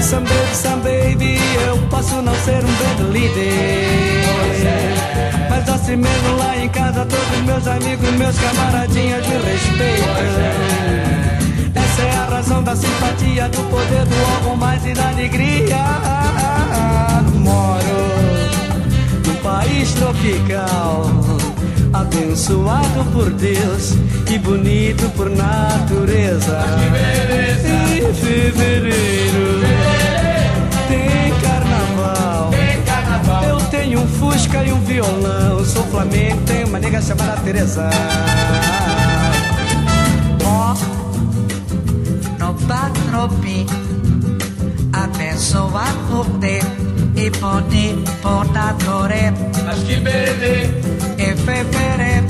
Some 0.03 0.27
baby, 0.27 0.55
some 0.55 0.83
baby, 0.83 1.39
eu 1.67 1.79
posso 1.89 2.21
não 2.21 2.35
ser 2.35 2.65
um 2.65 2.73
bad 2.79 3.03
líder. 3.13 4.25
Mas 5.49 5.69
assim 5.69 5.97
mesmo 5.97 6.37
lá 6.37 6.57
em 6.57 6.69
casa, 6.69 7.07
todos 7.07 7.41
meus 7.45 7.67
amigos, 7.69 8.11
meus 8.11 8.37
camaradinhas 8.39 9.25
me 9.27 9.35
respeitam. 9.37 11.26
É 11.99 12.11
a 12.11 12.25
razão 12.27 12.63
da 12.63 12.77
simpatia, 12.77 13.49
do 13.49 13.63
poder 13.71 14.05
do 14.05 14.35
algo 14.35 14.57
mais 14.57 14.85
e 14.85 14.93
da 14.93 15.09
alegria. 15.09 15.77
Moro 17.35 18.07
num 19.27 19.35
país 19.43 19.93
tropical, 19.93 21.11
abençoado 21.93 23.05
por 23.13 23.31
Deus 23.31 23.95
e 24.31 24.39
bonito 24.39 25.09
por 25.17 25.31
natureza. 25.31 26.61
Em 27.95 28.13
fevereiro 28.13 29.61
tem 30.89 31.33
carnaval. 31.41 32.51
Eu 33.49 33.59
tenho 33.71 34.01
um 34.01 34.07
Fusca 34.07 34.63
e 34.65 34.73
um 34.73 34.81
violão. 34.81 35.65
Sou 35.65 35.85
Flamengo, 35.85 36.43
tenho 36.47 36.69
uma 36.69 36.79
nega 36.79 37.01
chamada 37.01 37.41
Teresa. 37.41 37.89
Patropi, 43.27 43.67
abençoado 44.93 45.99
por 46.11 46.27
Deus 46.39 46.65
e 47.17 47.31
bonito 47.31 48.13
por 48.23 48.45
natureza. 48.53 49.35
Mas 49.65 49.79
que 49.83 49.97
fevereiro 51.37 51.37
fevereiro, 51.37 52.27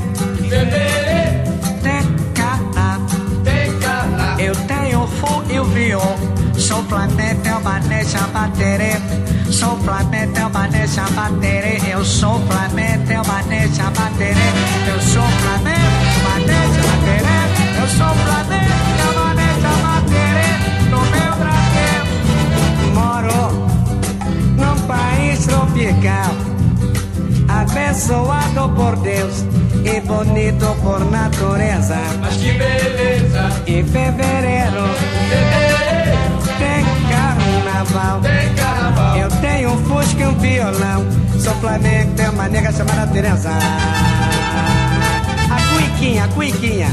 tem 1.83 2.03
carnaval. 2.35 3.07
tem 3.45 3.79
carnaval. 3.79 4.41
Eu 4.41 4.55
tenho 4.55 5.07
fogo 5.07 5.45
e 5.51 5.61
o 5.61 5.65
viol. 5.65 6.17
Sou 6.57 6.83
Flamengo, 6.85 7.43
é 7.47 7.89
nega 7.89 8.21
baterê. 8.33 8.93
Sou 9.51 9.77
Flamengo, 9.79 10.39
é 10.39 10.69
nega 10.69 11.11
baterê. 11.11 11.79
Eu 11.93 12.05
sou 12.05 12.41
Flamengo, 12.41 13.13
é 13.13 13.49
nega 13.49 13.91
baterê. 13.91 14.49
Eu 14.89 15.01
sou 15.03 15.23
uma 15.23 15.59
nega 15.59 16.07
baterê. 16.25 17.37
Eu 17.79 17.89
sou 17.89 18.15
Flamengo, 18.25 18.56
tropical, 25.97 26.35
abençoado 27.49 28.69
por 28.75 28.97
Deus 28.97 29.45
e 29.85 30.01
bonito 30.01 30.67
por 30.83 31.05
natureza. 31.11 31.97
Mas 32.21 32.37
que 32.37 32.53
beleza, 32.53 33.63
Em 33.67 33.85
fevereiro 33.85 34.89
fevereiro, 35.29 36.37
tem 36.59 36.85
carnaval. 37.11 38.21
tem 38.21 38.55
carnaval. 38.55 39.17
Eu 39.17 39.29
tenho 39.41 39.73
um 39.73 39.85
Fusca 39.85 40.23
e 40.23 40.27
um 40.27 40.35
violão. 40.35 41.07
Sou 41.39 41.55
Flamengo, 41.57 42.13
tenho 42.17 42.33
uma 42.33 42.49
nega 42.49 42.73
chamada 42.73 43.07
Teresa. 43.13 43.51
A 45.51 45.73
cuiquinha, 45.75 46.25
a 46.25 46.29
cuiquinha. 46.29 46.89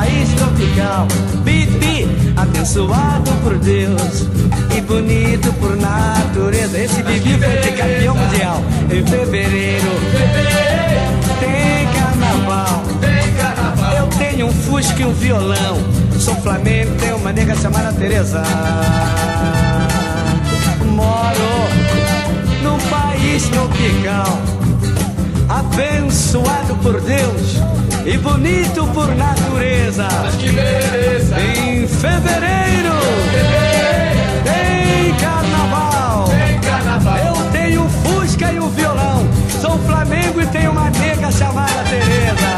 País 0.00 0.28
tropical. 0.34 1.06
Bibi, 1.44 2.08
abençoado 2.36 3.30
por 3.42 3.58
Deus 3.58 4.26
e 4.76 4.80
bonito 4.80 5.52
por 5.54 5.76
natureza. 5.76 6.78
Esse 6.78 7.02
Bibi 7.02 7.38
foi 7.38 7.58
de 7.58 7.72
campeão 7.72 8.14
mundial 8.14 8.62
em 8.90 9.06
fevereiro. 9.06 9.90
Tem 11.38 11.86
carnaval. 12.00 12.82
Eu 13.98 14.06
tenho 14.18 14.46
um 14.46 14.52
Fusca 14.52 15.02
e 15.02 15.04
um 15.04 15.12
violão. 15.12 15.76
Sou 16.18 16.34
Flamengo, 16.36 16.94
tenho 16.98 17.16
uma 17.16 17.32
nega 17.32 17.54
chamada 17.56 17.92
Teresa. 17.92 18.42
Moro 20.86 21.50
num 22.62 22.78
país 22.90 23.48
tropical, 23.48 24.38
abençoado 25.48 26.74
por 26.76 27.00
Deus 27.00 27.89
e 28.06 28.16
bonito 28.18 28.86
por 28.94 29.14
natureza. 29.14 30.08
Mas 30.22 30.34
que 30.36 30.48
beleza, 30.50 31.36
Em 31.40 31.86
fevereiro 31.86 32.94
tem 34.44 35.14
carnaval. 35.16 36.24
tem 36.28 36.58
carnaval. 36.60 37.16
Eu 37.18 37.34
tenho 37.52 37.82
um 37.84 37.88
Fusca 37.88 38.52
e 38.52 38.60
um 38.60 38.68
violão. 38.70 39.28
Sou 39.60 39.78
Flamengo 39.80 40.40
e 40.40 40.46
tenho 40.46 40.70
uma 40.72 40.90
nega 40.90 41.30
chamada 41.30 41.82
Teresa. 41.88 42.50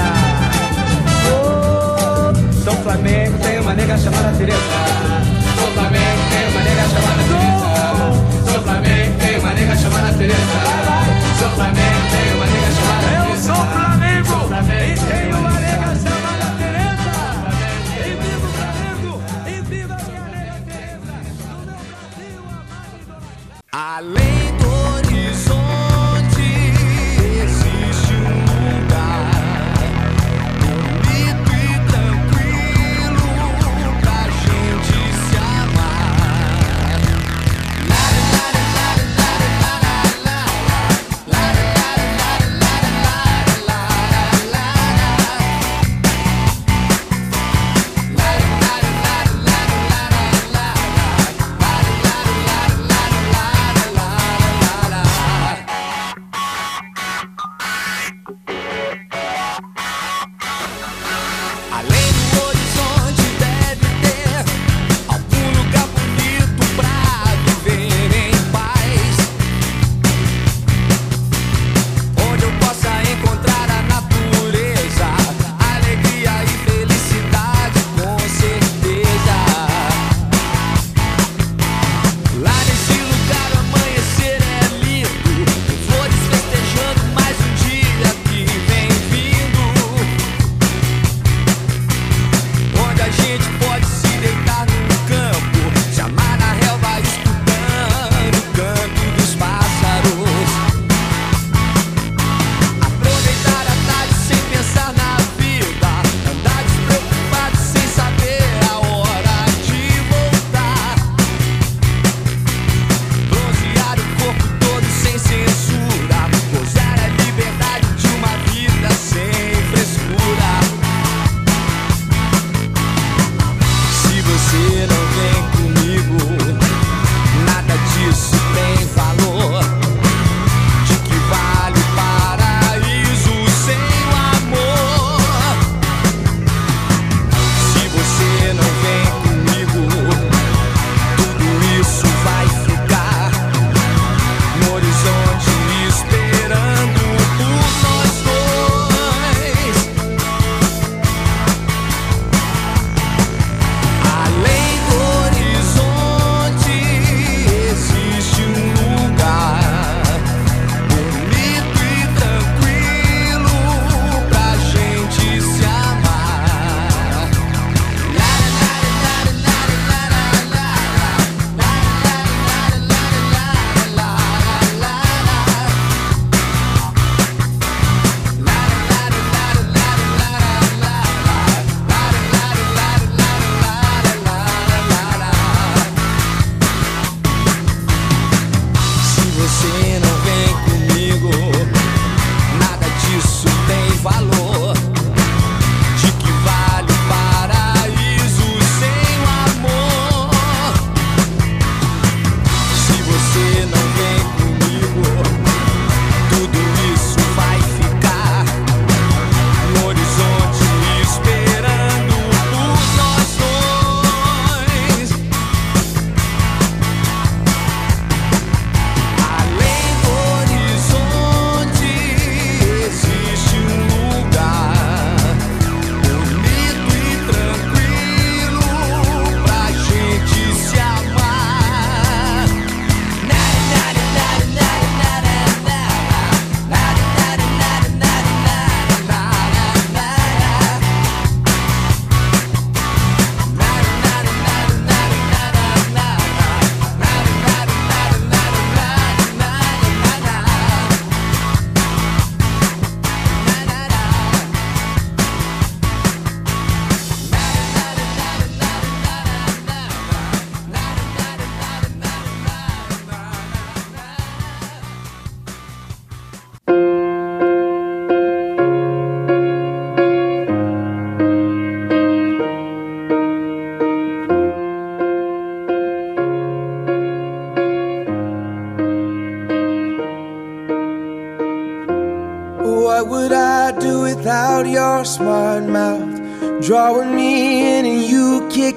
Oh, 1.29 2.33
sou 2.65 2.75
Flamengo, 2.83 3.39
tenho 3.39 3.63
uma 3.63 3.75
nega 3.75 3.99
chamada 3.99 4.33
Teresa. 4.37 4.59
Sou 5.59 5.71
Flamengo, 5.73 6.23
tem 6.31 6.49
uma 6.49 6.61
nega 6.63 6.89
chamada 6.89 7.23
Teresa. 7.29 8.53
Sou 8.53 8.63
Flamengo, 8.63 9.19
tem 9.19 9.39
uma 9.39 9.53
nega 9.55 9.77
chamada 9.77 10.13
Teresa. 10.13 10.37
Sou 11.39 11.51
Flamengo, 11.51 12.03
tem 12.11 12.35
uma 12.37 12.47
nega 12.47 12.71
chamada 12.73 13.07
Eu 13.17 13.25
Teresa. 13.25 13.43
sou 13.55 13.55
Flamengo 13.67 13.92
Sou 14.65 15.62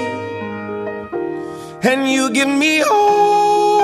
And 1.81 2.07
you 2.07 2.29
give 2.29 2.47
me 2.47 2.83
all 2.83 3.81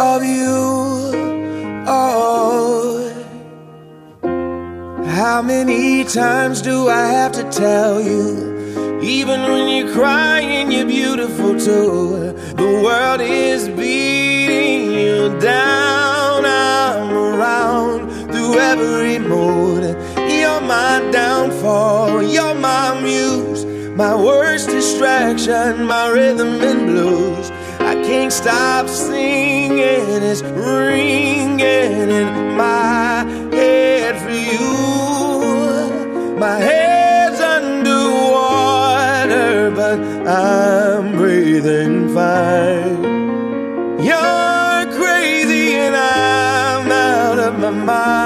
of 0.00 0.24
you. 0.24 0.54
Oh. 1.86 3.12
How 5.04 5.42
many 5.42 6.04
times 6.04 6.62
do 6.62 6.88
I 6.88 7.06
have 7.08 7.32
to 7.32 7.44
tell 7.50 8.00
you? 8.00 9.00
Even 9.02 9.42
when 9.42 9.68
you're 9.68 9.92
crying, 9.92 10.72
you're 10.72 10.86
beautiful 10.86 11.60
too. 11.60 12.32
The 12.56 12.80
world 12.82 13.20
is 13.20 13.68
beating 13.68 14.92
you 14.92 15.38
down. 15.38 15.85
Every 18.72 19.18
mood. 19.18 19.84
You're 20.28 20.60
my 20.60 20.98
downfall. 21.12 22.20
You're 22.20 22.54
my 22.54 23.00
muse. 23.00 23.64
My 23.94 24.14
worst 24.14 24.68
distraction, 24.68 25.84
my 25.86 26.08
rhythm 26.08 26.60
and 26.60 26.86
blues. 26.88 27.50
I 27.78 27.94
can't 28.08 28.32
stop 28.32 28.88
singing. 28.88 30.22
It's 30.30 30.42
ringing 30.42 32.10
in 32.20 32.56
my 32.56 33.24
head 33.52 34.20
for 34.22 34.36
you. 34.52 34.74
My 36.36 36.58
head's 36.58 37.40
underwater, 37.40 38.10
but 39.80 39.98
I'm 40.26 41.12
breathing 41.16 42.12
fine. 42.12 43.02
You're 44.08 44.86
crazy 45.00 45.66
and 45.84 45.94
I'm 45.96 46.90
out 46.90 47.38
of 47.38 47.58
my 47.60 47.70
mind. 47.70 48.25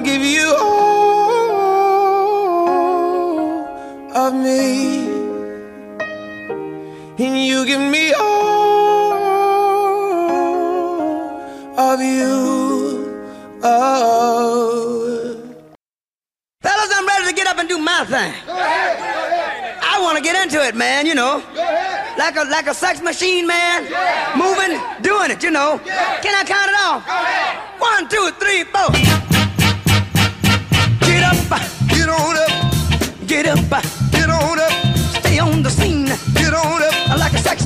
I 0.00 0.02
give 0.02 0.24
you 0.24 0.56
all 0.58 1.76
of 4.16 4.32
me. 4.32 5.10
And 7.18 7.44
you 7.46 7.66
give 7.66 7.82
me 7.82 8.14
all 8.14 9.12
of 11.78 12.00
you. 12.00 13.60
Oh. 13.62 15.36
Fellas, 16.62 16.90
I'm 16.96 17.06
ready 17.06 17.26
to 17.26 17.34
get 17.34 17.46
up 17.46 17.58
and 17.58 17.68
do 17.68 17.76
my 17.76 18.06
thing. 18.06 18.32
I 18.48 19.98
want 20.00 20.16
to 20.16 20.22
get 20.22 20.34
into 20.42 20.66
it, 20.66 20.74
man, 20.74 21.04
you 21.04 21.14
know. 21.14 21.42
Like 22.16 22.36
a 22.36 22.44
like 22.44 22.68
a 22.68 22.74
sex 22.74 23.02
machine, 23.02 23.46
man. 23.46 23.82
Moving, 24.34 24.80
doing 25.02 25.30
it, 25.30 25.42
you 25.42 25.50
know. 25.50 25.78
Can 25.84 26.34
I 26.34 26.42
count 26.46 26.70
it 26.70 26.76
off? 26.88 27.06
One, 27.78 28.08
two, 28.08 28.30
three, 28.40 28.64
four. 28.64 29.09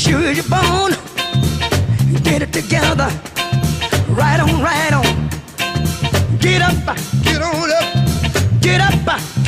Sure 0.00 0.32
you're 0.32 0.42
born, 0.44 0.92
get 2.22 2.40
it 2.40 2.54
together. 2.54 3.10
Right 4.08 4.40
on, 4.40 4.62
right 4.62 4.94
on. 4.94 5.04
Get 6.38 6.62
up, 6.62 6.96
get 7.22 7.42
on 7.42 7.70
up, 7.70 8.62
get 8.62 8.80
up. 8.80 9.39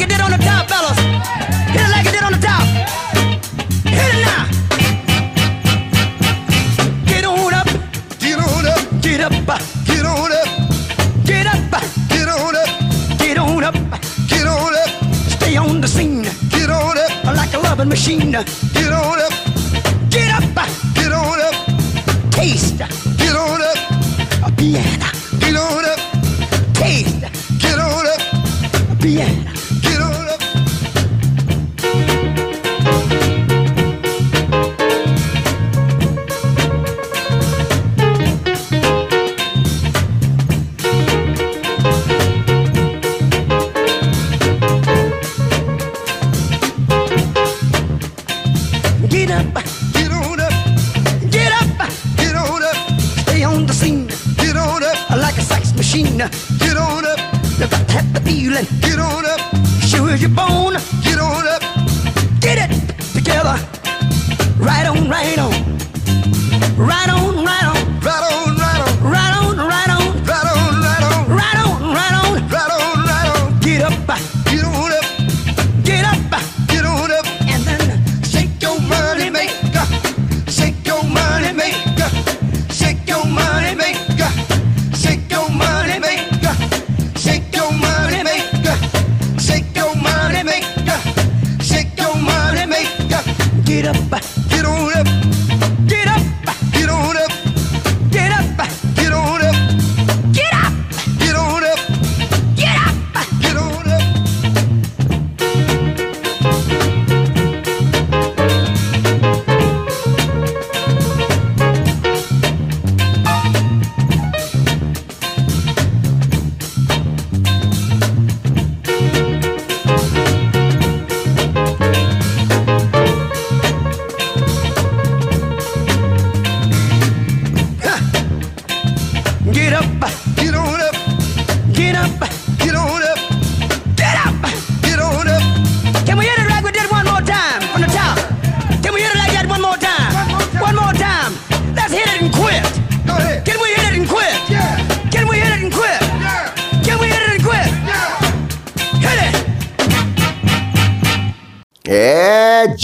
like 0.00 0.10
it 0.10 0.14
did 0.14 0.20
on 0.22 0.30
the 0.30 0.38
top 0.38 0.68
fellas. 0.68 0.99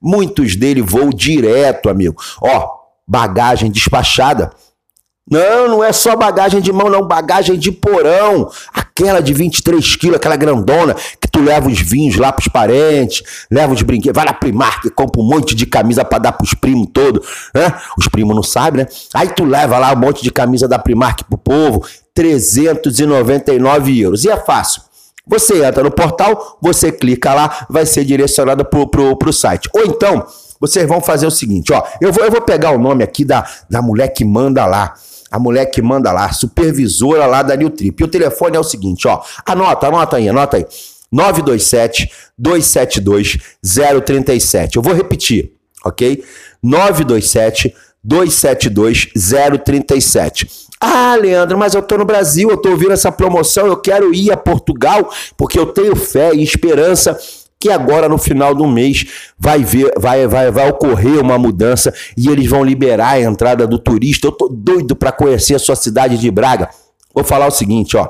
Muitos 0.00 0.56
dele 0.56 0.80
voam 0.80 1.10
direto, 1.10 1.88
amigo. 1.88 2.16
Ó, 2.40 2.68
bagagem 3.06 3.70
despachada. 3.70 4.50
Não, 5.30 5.68
não 5.68 5.84
é 5.84 5.92
só 5.92 6.16
bagagem 6.16 6.60
de 6.60 6.72
mão, 6.72 6.90
não. 6.90 7.06
Bagagem 7.06 7.56
de 7.56 7.70
porão. 7.70 8.50
Aquela 8.72 9.20
de 9.20 9.32
23 9.32 9.96
quilos, 9.96 10.16
aquela 10.16 10.36
grandona, 10.36 10.94
que 11.20 11.28
tu 11.28 11.40
leva 11.40 11.68
os 11.68 11.80
vinhos 11.80 12.16
lá 12.16 12.32
pros 12.32 12.48
parentes, 12.48 13.46
leva 13.50 13.72
os 13.72 13.80
brinquedos, 13.80 14.14
vai 14.14 14.26
na 14.26 14.34
Primark, 14.34 14.90
compra 14.90 15.22
um 15.22 15.24
monte 15.24 15.54
de 15.54 15.64
camisa 15.66 16.04
para 16.04 16.18
dar 16.18 16.32
pros 16.32 16.52
primos 16.52 16.88
todos. 16.92 17.26
Né? 17.54 17.72
Os 17.96 18.08
primos 18.08 18.34
não 18.34 18.42
sabem, 18.42 18.82
né? 18.82 18.90
Aí 19.14 19.28
tu 19.28 19.44
leva 19.44 19.78
lá 19.78 19.92
um 19.92 19.96
monte 19.96 20.22
de 20.22 20.30
camisa 20.30 20.66
da 20.66 20.78
Primark 20.78 21.24
pro 21.24 21.38
povo. 21.38 21.86
399 22.20 23.98
euros. 23.98 24.24
E 24.26 24.30
é 24.30 24.36
fácil. 24.36 24.82
Você 25.26 25.64
entra 25.64 25.82
no 25.82 25.90
portal, 25.90 26.58
você 26.60 26.92
clica 26.92 27.32
lá, 27.32 27.66
vai 27.70 27.86
ser 27.86 28.04
direcionado 28.04 28.62
pro, 28.62 28.86
pro 29.16 29.32
site. 29.32 29.70
Ou 29.72 29.84
então, 29.86 30.26
vocês 30.60 30.86
vão 30.86 31.00
fazer 31.00 31.26
o 31.26 31.30
seguinte, 31.30 31.72
ó. 31.72 31.82
Eu 31.98 32.12
vou, 32.12 32.22
eu 32.22 32.30
vou 32.30 32.42
pegar 32.42 32.72
o 32.72 32.78
nome 32.78 33.02
aqui 33.02 33.24
da, 33.24 33.48
da 33.70 33.80
mulher 33.80 34.08
que 34.08 34.22
manda 34.22 34.66
lá. 34.66 34.92
A 35.30 35.38
mulher 35.38 35.66
que 35.66 35.80
manda 35.80 36.12
lá, 36.12 36.30
supervisora 36.32 37.24
lá 37.24 37.42
da 37.42 37.56
New 37.56 37.70
Trip. 37.70 38.02
E 38.02 38.04
o 38.04 38.08
telefone 38.08 38.56
é 38.56 38.60
o 38.60 38.64
seguinte, 38.64 39.08
ó. 39.08 39.22
Anota, 39.46 39.86
anota 39.86 40.16
aí, 40.16 40.28
anota 40.28 40.58
aí. 40.58 40.66
927 41.10 42.10
272 42.36 43.38
037. 44.04 44.76
Eu 44.76 44.82
vou 44.82 44.92
repetir, 44.92 45.52
ok? 45.84 46.22
927 46.62 47.74
272 48.04 49.08
037. 49.64 50.69
Ah, 50.80 51.14
Leandro, 51.14 51.58
mas 51.58 51.74
eu 51.74 51.82
tô 51.82 51.98
no 51.98 52.06
Brasil, 52.06 52.48
eu 52.48 52.56
tô 52.56 52.70
ouvindo 52.70 52.92
essa 52.92 53.12
promoção, 53.12 53.66
eu 53.66 53.76
quero 53.76 54.14
ir 54.14 54.32
a 54.32 54.36
Portugal, 54.36 55.10
porque 55.36 55.58
eu 55.58 55.66
tenho 55.66 55.94
fé 55.94 56.34
e 56.34 56.42
esperança 56.42 57.18
que 57.58 57.68
agora 57.68 58.08
no 58.08 58.16
final 58.16 58.54
do 58.54 58.66
mês 58.66 59.04
vai 59.38 59.62
ver, 59.62 59.92
vai, 59.98 60.26
vai, 60.26 60.50
vai 60.50 60.70
ocorrer 60.70 61.20
uma 61.20 61.38
mudança 61.38 61.92
e 62.16 62.30
eles 62.30 62.48
vão 62.48 62.64
liberar 62.64 63.10
a 63.10 63.20
entrada 63.20 63.66
do 63.66 63.78
turista. 63.78 64.26
Eu 64.26 64.32
tô 64.32 64.48
doido 64.48 64.96
para 64.96 65.12
conhecer 65.12 65.54
a 65.54 65.58
sua 65.58 65.76
cidade 65.76 66.16
de 66.16 66.30
Braga. 66.30 66.70
Vou 67.14 67.22
falar 67.22 67.46
o 67.46 67.50
seguinte, 67.50 67.98
ó, 67.98 68.08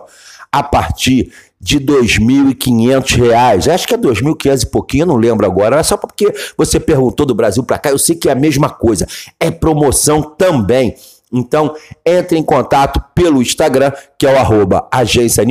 a 0.53 0.63
partir 0.63 1.33
de 1.61 1.79
R$ 1.79 1.85
2.500. 1.85 3.73
Acho 3.73 3.89
que 3.89 3.95
é 3.95 3.97
R$ 3.97 4.03
2.500 4.05 4.63
e 4.63 4.67
pouquinho, 4.67 5.07
não 5.07 5.17
lembro 5.17 5.45
agora. 5.45 5.81
É 5.81 5.83
só 5.83 5.97
porque 5.97 6.33
você 6.57 6.79
perguntou 6.79 7.27
do 7.27 7.35
Brasil 7.35 7.65
para 7.65 7.79
cá, 7.79 7.91
eu 7.91 7.99
sei 7.99 8.15
que 8.15 8.29
é 8.29 8.33
a 8.33 8.37
mesma 8.37 8.71
coisa. 8.71 9.09
É 9.41 9.51
promoção 9.51 10.23
também. 10.23 10.95
Então, 11.33 11.75
entre 12.05 12.39
em 12.39 12.43
contato 12.43 13.03
pelo 13.15 13.41
Instagram, 13.41 13.93
que 14.19 14.27
é 14.27 14.33
o 14.33 14.39
arroba 14.39 14.89
agência 14.93 15.45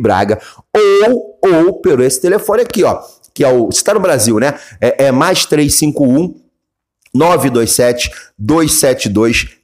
Braga, 0.00 0.40
ou, 1.06 1.38
ou 1.42 1.80
pelo 1.80 2.02
esse 2.02 2.20
telefone 2.20 2.62
aqui, 2.62 2.82
ó, 2.82 3.00
que 3.32 3.44
é 3.44 3.48
o, 3.52 3.66
você 3.66 3.78
está 3.78 3.94
no 3.94 4.00
Brasil, 4.00 4.38
né? 4.38 4.54
É, 4.80 5.06
é 5.06 5.12
mais 5.12 5.44
351 5.46 6.34
927 7.12 8.10
272 8.38 9.58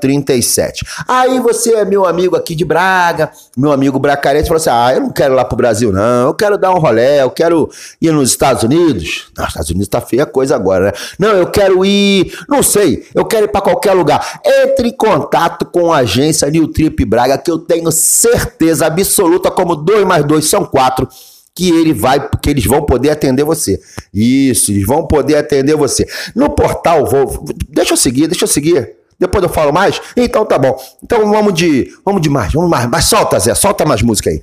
037. 0.00 0.84
Aí 1.06 1.38
você 1.38 1.74
é 1.74 1.84
meu 1.84 2.04
amigo 2.04 2.34
aqui 2.34 2.54
de 2.54 2.64
Braga, 2.64 3.30
meu 3.56 3.70
amigo 3.70 3.98
bracarense, 3.98 4.48
falou 4.48 4.56
assim: 4.56 4.70
ah, 4.70 4.94
eu 4.94 5.00
não 5.02 5.10
quero 5.10 5.34
ir 5.34 5.36
lá 5.36 5.44
pro 5.44 5.56
Brasil, 5.56 5.92
não. 5.92 6.26
Eu 6.28 6.34
quero 6.34 6.58
dar 6.58 6.74
um 6.74 6.78
rolé, 6.78 7.22
eu 7.22 7.30
quero 7.30 7.70
ir 8.00 8.10
nos 8.12 8.30
Estados 8.30 8.62
Unidos. 8.62 9.26
Nos 9.36 9.48
Estados 9.48 9.70
Unidos 9.70 9.88
tá 9.88 10.00
feia 10.00 10.24
a 10.24 10.26
coisa 10.26 10.56
agora, 10.56 10.86
né? 10.86 10.92
Não, 11.18 11.30
eu 11.30 11.46
quero 11.46 11.84
ir, 11.84 12.32
não 12.48 12.62
sei, 12.62 13.06
eu 13.14 13.24
quero 13.24 13.44
ir 13.44 13.48
para 13.48 13.60
qualquer 13.60 13.92
lugar. 13.92 14.40
Entre 14.44 14.88
em 14.88 14.96
contato 14.96 15.64
com 15.66 15.92
a 15.92 15.98
agência 15.98 16.50
New 16.50 16.68
Trip 16.68 17.04
Braga, 17.04 17.38
que 17.38 17.50
eu 17.50 17.58
tenho 17.58 17.92
certeza 17.92 18.86
absoluta, 18.86 19.50
como 19.50 19.76
2 19.76 20.04
mais 20.04 20.24
2 20.24 20.44
são 20.44 20.64
4 20.64 21.08
que 21.54 21.70
ele 21.70 21.92
vai, 21.92 22.28
que 22.38 22.50
eles 22.50 22.64
vão 22.64 22.84
poder 22.84 23.10
atender 23.10 23.44
você. 23.44 23.80
Isso, 24.12 24.70
eles 24.70 24.86
vão 24.86 25.06
poder 25.06 25.36
atender 25.36 25.76
você. 25.76 26.06
No 26.34 26.50
portal, 26.50 27.06
vou, 27.06 27.44
deixa 27.68 27.92
eu 27.92 27.96
seguir, 27.96 28.26
deixa 28.26 28.44
eu 28.44 28.48
seguir. 28.48 28.96
Depois 29.18 29.44
eu 29.44 29.50
falo 29.50 29.72
mais? 29.72 30.00
Então 30.16 30.44
tá 30.44 30.58
bom. 30.58 30.76
Então 31.02 31.30
vamos 31.30 31.54
de, 31.54 31.92
vamos 32.04 32.20
de 32.20 32.28
mais, 32.28 32.52
vamos 32.52 32.70
mais. 32.70 32.88
Mas 32.88 33.04
solta, 33.04 33.38
Zé, 33.38 33.54
solta 33.54 33.84
mais 33.84 34.02
música 34.02 34.30
aí. 34.30 34.42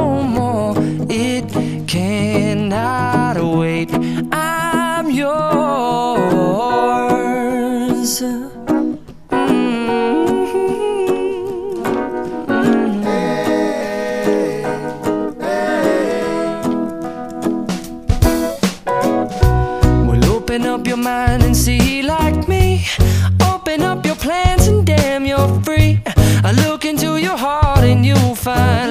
wait. 3.57 3.93
I'm 4.31 5.09
yours. 5.09 5.31
Mm-hmm. 8.21 9.61
up 20.81 20.87
your 20.87 20.97
mind 20.97 21.43
and 21.43 21.55
see 21.55 22.01
like 22.01 22.47
me. 22.47 22.85
Open 23.51 23.81
up 23.81 24.05
your 24.05 24.15
plans 24.15 24.67
and 24.67 24.85
damn, 24.85 25.25
you're 25.25 25.61
free. 25.63 26.01
I 26.43 26.51
look 26.65 26.85
into 26.85 27.17
your 27.17 27.37
heart 27.37 27.83
and 27.83 28.05
you'll 28.05 28.35
find. 28.35 28.90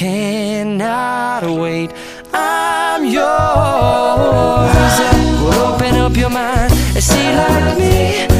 cannot 0.00 1.44
wait. 1.44 1.90
I'm 2.32 3.04
yours. 3.04 3.20
Well, 5.42 5.74
open 5.74 5.94
up 5.96 6.16
your 6.16 6.30
mind 6.30 6.72
and 6.72 7.04
see 7.04 7.28
like 7.36 7.76
me. 7.78 8.39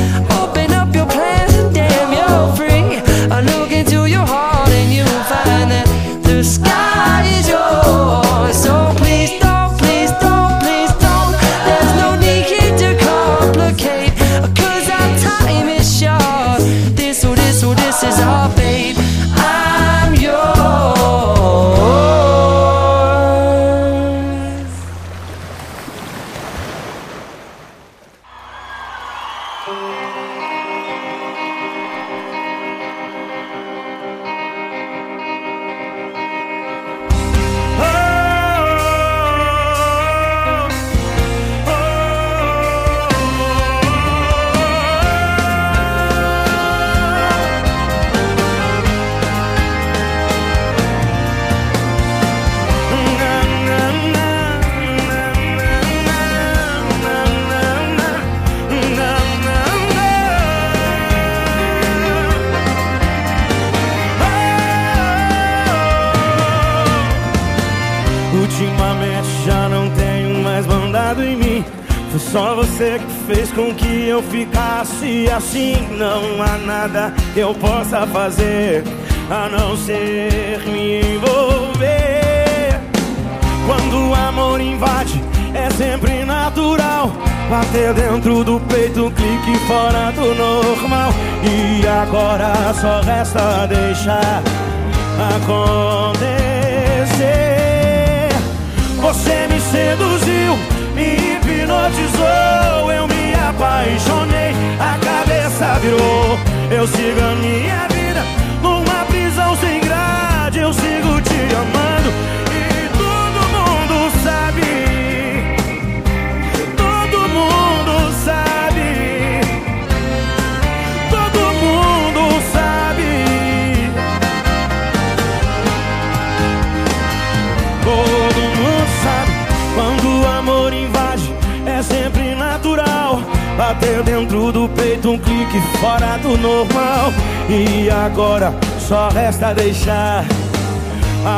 Bater 133.60 134.02
dentro 134.02 134.50
do 134.50 134.66
peito 134.70 135.10
um 135.10 135.18
clique 135.18 135.60
fora 135.80 136.16
do 136.22 136.34
normal. 136.38 137.12
E 137.46 137.90
agora 137.90 138.54
só 138.78 139.10
resta 139.10 139.52
deixar 139.52 140.24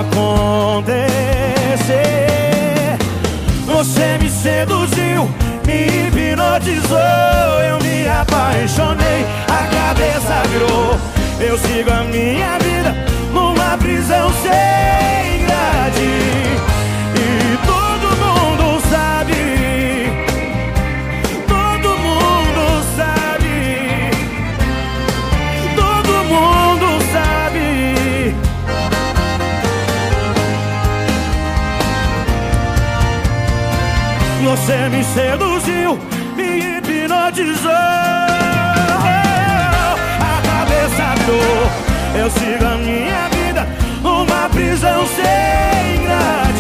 acontecer. 0.01 1.03
Você 3.67 4.19
me 4.21 4.31
seduziu, 4.31 5.29
me 5.67 6.07
hipnotizou, 6.07 6.97
eu 7.69 7.81
me 7.81 8.07
apaixonei, 8.07 9.27
a 9.49 9.67
cabeça 9.67 10.45
virou. 10.49 10.97
Eu 11.41 11.59
sigo 11.59 11.91
a 11.91 12.05
minha 12.05 12.57
vida 12.61 12.95
numa 13.33 13.77
prisão 13.79 14.31
sem 14.35 15.45
grade. 15.45 16.72
Você 34.65 34.89
me 34.91 35.03
seduziu, 35.03 35.99
me 36.37 36.79
hipnotizou. 36.79 37.73
A 40.21 40.41
cabeça 40.47 41.15
virou. 41.19 41.67
Eu 42.15 42.31
sigo 42.31 42.65
a 42.65 42.77
minha 42.77 43.29
vida 43.31 43.67
numa 44.05 44.49
prisão 44.51 45.05
sem 45.09 46.05
grade. 46.05 46.52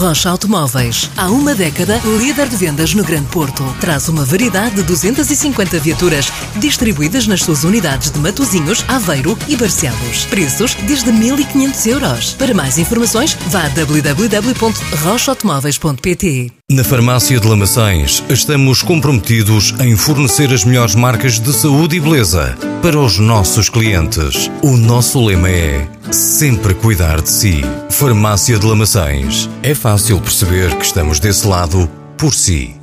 Rocha 0.00 0.30
Automóveis. 0.30 1.10
Há 1.14 1.30
uma 1.30 1.54
década, 1.54 2.00
líder 2.18 2.48
de 2.48 2.56
vendas 2.56 2.94
no 2.94 3.04
Grande 3.04 3.26
Porto. 3.26 3.62
Traz 3.80 4.08
uma 4.08 4.24
variedade 4.24 4.76
de 4.76 4.82
250 4.82 5.78
viaturas 5.78 6.32
distribuídas 6.56 7.26
nas 7.26 7.42
suas 7.42 7.64
unidades 7.64 8.10
de 8.10 8.18
Matozinhos, 8.18 8.82
Aveiro 8.88 9.36
e 9.46 9.58
Barcelos. 9.58 10.24
Preços 10.30 10.72
desde 10.86 11.12
1.500 11.12 11.86
euros. 11.86 12.32
Para 12.32 12.54
mais 12.54 12.78
informações, 12.78 13.36
vá 13.48 13.66
a 13.66 13.68
www.rochaautomóveis.pt. 13.68 16.50
Na 16.70 16.84
Farmácia 16.84 17.38
de 17.38 17.46
Lamaçães, 17.46 18.24
estamos 18.30 18.80
comprometidos 18.80 19.74
em 19.80 19.94
fornecer 19.96 20.50
as 20.50 20.64
melhores 20.64 20.94
marcas 20.94 21.38
de 21.38 21.52
saúde 21.52 21.96
e 21.96 22.00
beleza 22.00 22.56
para 22.80 22.98
os 22.98 23.18
nossos 23.18 23.68
clientes. 23.68 24.50
O 24.62 24.74
nosso 24.76 25.22
lema 25.22 25.50
é 25.50 25.86
sempre 26.10 26.72
cuidar 26.72 27.20
de 27.20 27.28
si. 27.28 27.62
Farmácia 27.90 28.58
de 28.58 28.64
Lamaçães. 28.64 29.50
É 29.62 29.74
fácil 29.74 29.89
perceber 29.98 30.76
que 30.76 30.84
estamos 30.84 31.18
desse 31.18 31.48
lado 31.48 31.90
por 32.16 32.32
si. 32.32 32.76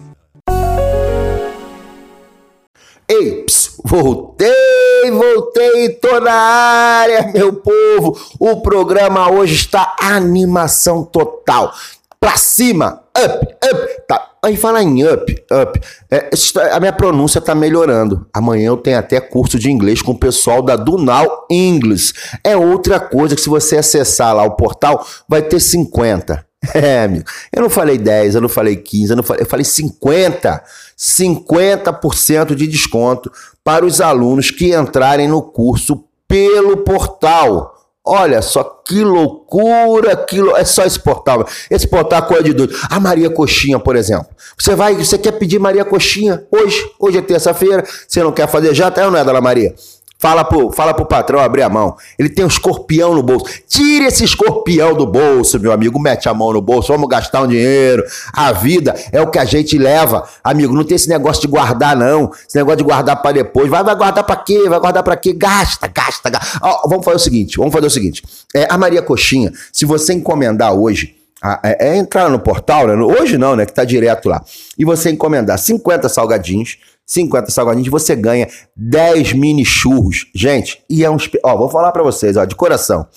Ei, 3.07 3.43
ps, 3.45 3.77
voltei, 3.85 5.09
voltei, 5.09 5.89
tô 6.01 6.19
na 6.19 6.33
área, 6.33 7.31
meu 7.33 7.53
povo. 7.53 8.19
O 8.37 8.61
programa 8.61 9.31
hoje 9.31 9.55
está 9.55 9.95
animação 10.01 11.05
total. 11.05 11.73
Pra 12.19 12.35
cima, 12.35 13.03
up, 13.17 13.55
up. 13.63 14.01
Tá. 14.05 14.31
Aí 14.43 14.57
fala 14.57 14.83
em 14.83 15.05
up, 15.05 15.45
up. 15.49 15.79
É, 16.11 16.29
a 16.73 16.79
minha 16.81 16.91
pronúncia 16.91 17.39
tá 17.39 17.55
melhorando. 17.55 18.27
Amanhã 18.33 18.67
eu 18.67 18.77
tenho 18.77 18.99
até 18.99 19.21
curso 19.21 19.57
de 19.57 19.71
inglês 19.71 20.01
com 20.01 20.11
o 20.11 20.19
pessoal 20.19 20.61
da 20.61 20.75
Dunal 20.75 21.47
English. 21.49 22.13
É 22.43 22.57
outra 22.57 22.99
coisa 22.99 23.33
que 23.33 23.41
se 23.41 23.49
você 23.49 23.77
acessar 23.77 24.35
lá 24.35 24.43
o 24.43 24.57
portal, 24.57 25.07
vai 25.29 25.41
ter 25.41 25.61
50. 25.61 26.46
É, 26.73 27.03
amigo. 27.03 27.25
Eu 27.53 27.61
não 27.61 27.69
falei 27.69 27.97
10, 27.97 28.35
eu 28.35 28.41
não 28.41 28.49
falei 28.49 28.75
15, 28.75 29.11
eu, 29.11 29.15
não 29.17 29.23
falei, 29.23 29.43
eu 29.43 29.47
falei 29.47 29.63
50. 29.63 30.63
50% 30.97 32.55
de 32.55 32.67
desconto 32.67 33.31
para 33.63 33.85
os 33.85 34.01
alunos 34.01 34.49
que 34.49 34.73
entrarem 34.73 35.27
no 35.27 35.41
curso 35.41 36.03
pelo 36.27 36.77
portal. 36.77 37.75
Olha 38.03 38.41
só 38.41 38.63
que 38.63 39.03
loucura, 39.03 40.15
que 40.15 40.39
é 40.55 40.63
só 40.63 40.85
esse 40.85 40.99
portal. 40.99 41.45
Esse 41.69 41.87
portal 41.87 42.25
é 42.31 42.41
de 42.41 42.53
doido. 42.53 42.73
A 42.89 42.99
Maria 43.01 43.29
Coxinha, 43.29 43.77
por 43.77 43.97
exemplo. 43.97 44.29
Você 44.57 44.75
vai, 44.75 44.95
você 44.95 45.17
quer 45.17 45.33
pedir 45.33 45.59
Maria 45.59 45.83
Coxinha 45.83 46.45
hoje? 46.49 46.89
Hoje 46.97 47.17
é 47.17 47.21
terça-feira. 47.21 47.83
Você 48.07 48.23
não 48.23 48.31
quer 48.31 48.47
fazer 48.47 48.69
é 48.79 49.05
ou 49.05 49.11
não 49.11 49.19
é, 49.19 49.25
dona 49.25 49.41
Maria? 49.41 49.75
Fala 50.19 50.43
pro, 50.43 50.71
fala 50.71 50.93
pro 50.95 51.05
patrão 51.05 51.39
abrir 51.39 51.61
a 51.61 51.69
mão. 51.69 51.95
Ele 52.17 52.27
tem 52.27 52.43
um 52.43 52.47
escorpião 52.47 53.13
no 53.13 53.21
bolso. 53.21 53.45
Tire 53.67 54.05
esse 54.05 54.23
escorpião 54.23 54.95
do 54.95 55.05
bolso, 55.05 55.59
meu 55.59 55.71
amigo. 55.71 55.99
Mete 55.99 56.27
a 56.27 56.33
mão 56.33 56.51
no 56.51 56.59
bolso. 56.61 56.91
Vamos 56.91 57.07
gastar 57.07 57.43
um 57.43 57.47
dinheiro. 57.47 58.03
A 58.33 58.51
vida 58.51 58.95
é 59.11 59.21
o 59.21 59.27
que 59.29 59.37
a 59.37 59.45
gente 59.45 59.77
leva. 59.77 60.27
Amigo, 60.43 60.73
não 60.73 60.83
tem 60.83 60.95
esse 60.95 61.07
negócio 61.07 61.41
de 61.43 61.47
guardar, 61.47 61.95
não. 61.95 62.31
Esse 62.47 62.57
negócio 62.57 62.77
de 62.77 62.83
guardar 62.83 63.21
pra 63.21 63.31
depois. 63.31 63.69
Vai, 63.69 63.83
vai 63.83 63.95
guardar 63.95 64.23
pra 64.23 64.35
quê? 64.37 64.67
Vai 64.67 64.79
guardar 64.79 65.03
pra 65.03 65.15
quê? 65.15 65.33
Gasta, 65.33 65.87
gasta, 65.87 66.29
gasta. 66.31 66.59
Ó, 66.63 66.87
vamos 66.89 67.05
fazer 67.05 67.17
o 67.17 67.19
seguinte. 67.19 67.57
Vamos 67.57 67.71
fazer 67.73 67.85
o 67.85 67.91
seguinte. 67.91 68.23
É, 68.55 68.65
a 68.69 68.77
Maria 68.77 69.03
Coxinha, 69.03 69.51
se 69.71 69.85
você 69.85 70.13
encomendar 70.13 70.73
hoje, 70.73 71.15
a- 71.39 71.59
é, 71.63 71.89
é 71.89 71.95
entrar 71.95 72.27
no 72.29 72.39
portal, 72.39 72.87
né? 72.87 72.95
Hoje 72.95 73.37
não, 73.37 73.55
né? 73.55 73.67
Que 73.67 73.73
tá 73.73 73.83
direto 73.83 74.27
lá. 74.27 74.43
E 74.79 74.83
você 74.83 75.11
encomendar 75.11 75.59
50 75.59 76.09
salgadinhos, 76.09 76.77
50 77.07 77.49
salgadinhos, 77.49 77.89
você 77.89 78.15
ganha 78.15 78.47
10 78.75 79.33
mini 79.33 79.63
churros. 79.63 80.27
Gente, 80.35 80.83
e 80.89 81.03
é 81.05 81.09
um. 81.09 81.17
Ó, 81.43 81.57
vou 81.57 81.69
falar 81.69 81.93
pra 81.93 82.03
vocês, 82.03 82.35
ó, 82.35 82.43
de 82.43 82.55
coração. 82.55 83.07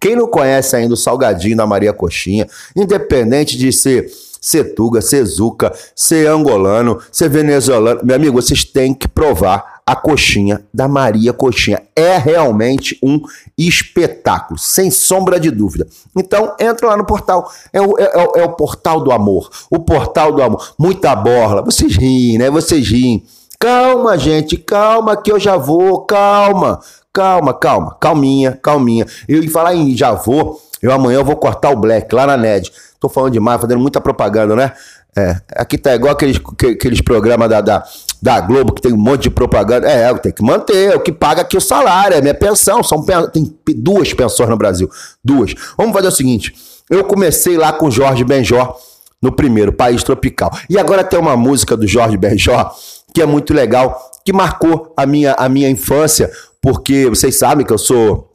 Quem 0.00 0.16
não 0.16 0.26
conhece 0.26 0.74
ainda 0.74 0.94
o 0.94 0.96
salgadinho 0.96 1.56
da 1.56 1.66
Maria 1.66 1.92
Coxinha, 1.92 2.48
independente 2.74 3.56
de 3.56 3.72
ser 3.72 4.10
ser 4.40 4.74
tuga, 4.74 5.00
ser 5.00 5.24
zuca, 5.24 5.72
ser 5.94 6.28
angolano, 6.28 7.00
ser 7.10 7.28
venezuelano, 7.28 8.00
meu 8.04 8.14
amigo, 8.14 8.40
vocês 8.40 8.62
têm 8.64 8.94
que 8.94 9.08
provar 9.08 9.75
a 9.88 9.94
coxinha 9.94 10.64
da 10.74 10.88
Maria 10.88 11.32
Coxinha. 11.32 11.80
É 11.94 12.18
realmente 12.18 12.98
um 13.02 13.20
espetáculo, 13.56 14.58
sem 14.58 14.90
sombra 14.90 15.38
de 15.38 15.50
dúvida. 15.50 15.86
Então, 16.16 16.54
entra 16.58 16.88
lá 16.88 16.96
no 16.96 17.04
portal. 17.06 17.50
É 17.72 17.80
o, 17.80 17.96
é, 17.98 18.04
é 18.04 18.40
é 18.40 18.44
o 18.44 18.52
portal 18.56 19.00
do 19.00 19.12
amor. 19.12 19.48
O 19.70 19.78
portal 19.78 20.32
do 20.32 20.42
amor. 20.42 20.74
Muita 20.78 21.14
borla. 21.14 21.62
Vocês 21.62 21.94
riem, 21.96 22.36
né? 22.38 22.50
Vocês 22.50 22.88
riem. 22.88 23.24
Calma, 23.58 24.18
gente, 24.18 24.56
calma 24.56 25.16
que 25.16 25.30
eu 25.32 25.38
já 25.38 25.56
vou, 25.56 26.00
calma. 26.04 26.80
Calma, 27.12 27.54
calma, 27.54 27.96
calminha, 27.98 28.58
calminha. 28.62 29.06
Eu 29.26 29.42
ia 29.42 29.50
falar 29.50 29.74
em 29.74 29.96
já 29.96 30.12
vou, 30.12 30.60
eu 30.82 30.92
amanhã 30.92 31.20
eu 31.20 31.24
vou 31.24 31.36
cortar 31.36 31.70
o 31.70 31.76
black 31.76 32.14
lá 32.14 32.26
na 32.26 32.36
NED. 32.36 32.70
Tô 33.00 33.08
falando 33.08 33.32
demais, 33.32 33.58
fazendo 33.60 33.80
muita 33.80 34.02
propaganda, 34.02 34.54
né? 34.54 34.72
É, 35.16 35.40
aqui 35.54 35.78
tá 35.78 35.94
igual 35.94 36.12
aqueles, 36.12 36.36
que- 36.36 36.66
aqueles 36.66 37.00
programas 37.00 37.48
da, 37.48 37.62
da, 37.62 37.82
da 38.22 38.40
Globo 38.40 38.72
que 38.72 38.80
tem 38.80 38.92
um 38.92 38.98
monte 38.98 39.24
de 39.24 39.30
propaganda. 39.30 39.88
É, 39.88 40.12
tenho 40.14 40.34
que 40.34 40.42
manter, 40.42 40.92
é 40.92 40.96
o 40.96 41.00
que 41.00 41.12
paga 41.12 41.42
aqui 41.42 41.56
o 41.56 41.60
salário, 41.60 42.16
é 42.16 42.20
minha 42.20 42.34
pensão. 42.34 42.82
São, 42.82 43.04
tem 43.32 43.54
duas 43.76 44.12
pensões 44.12 44.48
no 44.48 44.56
Brasil. 44.56 44.88
Duas. 45.24 45.54
Vamos 45.76 45.92
fazer 45.92 46.08
o 46.08 46.12
seguinte: 46.12 46.54
eu 46.90 47.04
comecei 47.04 47.56
lá 47.56 47.72
com 47.72 47.90
Jorge 47.90 48.24
Benjó 48.24 48.76
no 49.20 49.32
primeiro, 49.32 49.72
País 49.72 50.02
Tropical. 50.02 50.50
E 50.68 50.78
agora 50.78 51.02
tem 51.02 51.18
uma 51.18 51.36
música 51.36 51.76
do 51.76 51.86
Jorge 51.86 52.16
Benjó 52.16 52.70
que 53.14 53.22
é 53.22 53.26
muito 53.26 53.54
legal, 53.54 54.10
que 54.24 54.32
marcou 54.32 54.92
a 54.94 55.06
minha, 55.06 55.34
a 55.38 55.48
minha 55.48 55.70
infância, 55.70 56.30
porque 56.60 57.08
vocês 57.08 57.38
sabem 57.38 57.64
que 57.64 57.72
eu 57.72 57.78
sou 57.78 58.30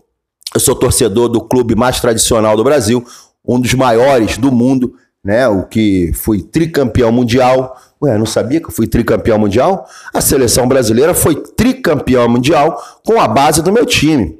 eu 0.54 0.60
sou 0.60 0.76
torcedor 0.76 1.30
do 1.30 1.40
clube 1.40 1.76
mais 1.76 2.02
tradicional 2.02 2.58
do 2.58 2.64
Brasil, 2.64 3.06
um 3.48 3.60
dos 3.60 3.74
maiores 3.74 4.38
do 4.38 4.52
mundo, 4.52 4.94
né? 5.24 5.48
O 5.48 5.64
que 5.64 6.12
fui 6.14 6.42
tricampeão 6.42 7.12
mundial. 7.12 7.76
Ué, 8.02 8.18
não 8.18 8.26
sabia 8.26 8.60
que 8.60 8.68
eu 8.68 8.72
fui 8.72 8.88
tricampeão 8.88 9.38
mundial? 9.38 9.88
A 10.14 10.20
seleção 10.22 10.68
brasileira 10.68 11.14
foi 11.14 11.36
tricampeão 11.36 12.28
mundial 12.28 12.82
com 13.06 13.20
a 13.22 13.28
base 13.28 13.62
do 13.62 13.72
meu 13.72 13.86
time. 13.86 14.40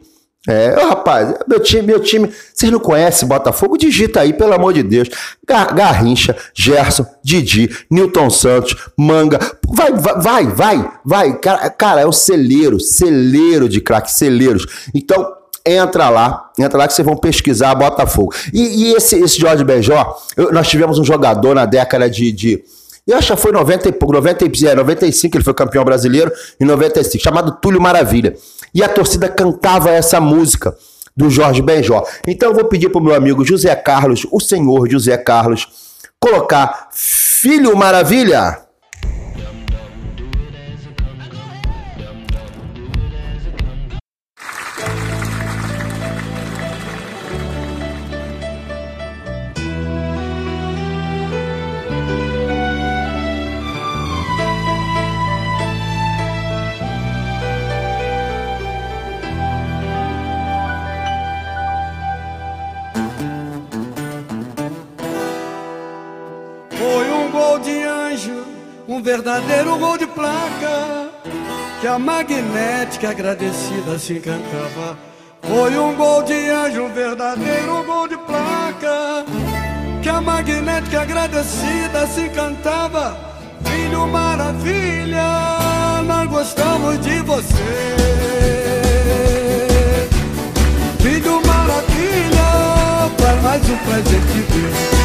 É, 0.50 0.70
rapaz, 0.74 1.36
meu 1.48 1.60
time, 1.60 1.84
meu 1.84 2.00
time, 2.00 2.28
vocês 2.52 2.72
não 2.72 2.80
conhecem 2.80 3.28
Botafogo? 3.28 3.78
Digita 3.78 4.22
aí, 4.22 4.34
pelo 4.34 4.54
amor 4.56 4.74
de 4.74 4.82
Deus. 4.82 5.08
Gar- 5.48 5.72
Garrincha, 5.76 6.36
Gerson, 6.52 7.06
Didi, 7.24 7.70
Newton 7.92 8.28
Santos, 8.32 8.76
Manga. 8.98 9.38
Vai, 9.72 9.92
vai, 9.94 10.48
vai, 10.48 10.92
vai. 11.06 11.38
Cara, 11.38 11.70
cara, 11.70 12.02
é 12.02 12.08
o 12.08 12.12
celeiro, 12.12 12.80
celeiro 12.80 13.70
de 13.70 13.80
craque, 13.82 14.12
celeiros. 14.12 14.66
Então, 14.96 15.32
entra 15.66 16.10
lá, 16.10 16.50
entra 16.58 16.78
lá 16.78 16.88
que 16.88 16.94
vocês 16.94 17.06
vão 17.06 17.16
pesquisar 17.16 17.76
Botafogo. 17.76 18.34
E, 18.54 18.62
e 18.84 18.94
esse, 18.94 19.16
esse 19.18 19.40
Jorge 19.40 19.64
Benjó, 19.64 20.18
nós 20.52 20.68
tivemos 20.68 21.00
um 21.00 21.04
jogador 21.04 21.56
na 21.56 21.66
década 21.66 22.10
de. 22.10 22.32
de 22.32 22.64
eu 23.08 23.18
acho 23.18 23.36
que 23.36 23.42
foi 23.42 23.52
90 23.52 23.90
e 23.90 23.92
pouco, 23.92 24.14
90 24.14 24.46
e, 24.46 24.68
é, 24.68 24.76
95, 24.76 25.36
ele 25.36 25.44
foi 25.44 25.54
campeão 25.54 25.84
brasileiro, 25.84 26.32
em 26.60 26.66
95, 26.66 27.24
chamado 27.24 27.58
Túlio 27.60 27.82
Maravilha. 27.82 28.36
E 28.74 28.84
a 28.84 28.88
torcida 28.88 29.28
cantava 29.28 29.90
essa 29.90 30.22
música 30.22 30.76
do 31.16 31.30
Jorge 31.30 31.62
Benjó. 31.62 32.04
Então 32.28 32.50
eu 32.50 32.56
vou 32.56 32.66
pedir 32.66 32.90
pro 32.90 33.02
meu 33.02 33.16
amigo 33.16 33.44
José 33.44 33.76
Carlos, 33.76 34.26
o 34.32 34.40
senhor 34.40 34.90
José 34.90 35.18
Carlos, 35.18 35.68
colocar 36.20 36.90
Filho 36.92 37.76
Maravilha. 37.76 38.60
Um 68.92 69.02
verdadeiro 69.02 69.78
gol 69.78 69.98
de 69.98 70.06
placa, 70.06 71.10
que 71.80 71.88
a 71.88 71.98
magnética 71.98 73.12
agradecida 73.12 73.98
se 73.98 74.14
encantava. 74.18 74.98
Foi 75.42 75.78
um 75.78 75.96
gol 75.96 76.22
de 76.24 76.50
anjo, 76.50 76.84
um 76.84 76.94
verdadeiro 76.94 77.84
gol 77.86 78.08
de 78.10 78.18
placa, 78.18 79.26
que 80.04 80.10
a 80.10 80.20
magnética 80.20 81.04
agradecida 81.04 82.06
se 82.08 82.22
encantava. 82.22 83.18
Filho 83.64 84.08
maravilha, 84.08 85.24
nós 86.06 86.30
gostamos 86.30 87.00
de 87.00 87.20
você. 87.20 87.96
Filho 91.00 91.42
maravilha, 91.48 93.10
para 93.18 93.36
mais 93.42 93.70
um 93.70 93.78
presente 93.78 94.34
de 94.34 94.42
Deus. 94.42 95.01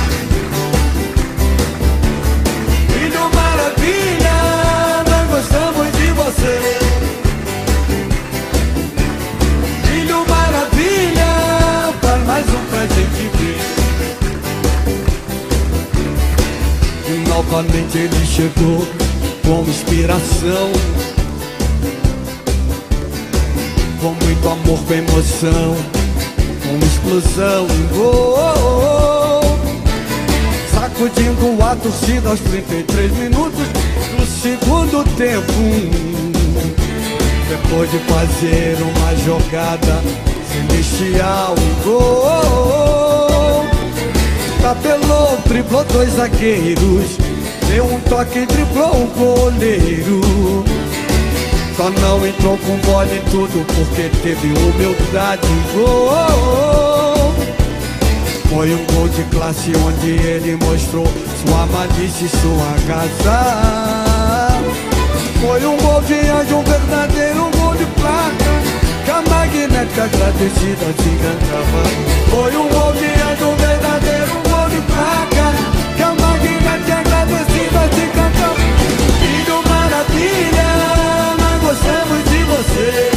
Milho 9.90 10.24
maravilha, 10.28 11.92
para 12.00 12.16
mais 12.18 12.46
um 12.46 12.64
presente. 12.66 13.56
E 17.08 17.28
novamente 17.28 17.98
ele 17.98 18.26
chegou 18.26 18.86
com 19.44 19.62
inspiração. 19.68 20.72
Com 24.00 24.12
muito 24.24 24.48
amor, 24.48 24.78
com 24.84 24.94
emoção, 24.94 25.76
com 26.62 26.86
explosão. 26.86 27.66
Oh, 27.94 28.00
oh, 28.00 28.34
oh. 28.38 29.40
oh. 29.42 29.56
Sacudindo 30.74 31.62
a 31.62 31.76
torcida 31.76 32.28
aos 32.28 32.40
33 32.40 33.12
minutos 33.12 33.66
segundo 34.46 35.02
tempo, 35.16 35.52
depois 37.48 37.90
de 37.90 37.98
fazer 37.98 38.76
uma 38.80 39.16
jogada 39.24 40.00
celestial, 40.52 41.56
um 41.58 41.82
gol, 41.82 43.64
Tapelou, 44.62 45.36
triplou 45.48 45.84
dois 45.86 46.10
zagueiros, 46.10 47.18
deu 47.68 47.86
um 47.86 47.98
toque, 48.00 48.46
triplou 48.46 48.94
um 48.94 49.06
goleiro. 49.08 50.64
Só 51.76 51.90
não 51.90 52.24
entrou 52.26 52.56
com 52.58 52.76
bola 52.78 53.14
em 53.14 53.30
tudo 53.30 53.66
porque 53.74 54.08
teve 54.22 54.48
humildade. 54.48 55.46
Gol. 55.74 57.34
Foi 58.48 58.72
um 58.72 58.86
gol 58.94 59.08
de 59.08 59.22
classe 59.24 59.72
onde 59.76 60.10
ele 60.10 60.56
mostrou 60.64 61.06
sua 61.44 61.66
malícia 61.66 62.24
e 62.24 62.28
sua 62.28 62.76
casa. 62.86 64.15
Foi 65.46 65.64
um 65.64 65.76
gol 65.76 66.02
de 66.02 66.14
anjo, 66.14 66.56
um 66.56 66.64
verdadeiro 66.64 67.48
gol 67.56 67.76
de 67.76 67.84
placa 67.84 68.52
Que 69.04 69.10
a 69.12 69.22
magnética 69.30 70.02
agradecida 70.02 70.92
te 70.92 71.10
cantava 71.22 71.82
Foi 72.30 72.56
um 72.56 72.68
gol 72.68 72.92
de 72.94 73.06
anjo, 73.06 73.46
um 73.50 73.54
verdadeiro 73.54 74.32
gol 74.42 74.68
de 74.68 74.80
placa 74.80 75.46
Que 75.96 76.02
a 76.02 76.14
magnética 76.14 76.94
agradecida 76.98 77.88
te 77.94 78.06
cantava 78.08 78.56
Filho 79.20 79.62
Maravilha, 79.68 80.68
nós 81.38 81.62
gostamos 81.62 82.24
de 82.28 82.42
você. 82.42 83.15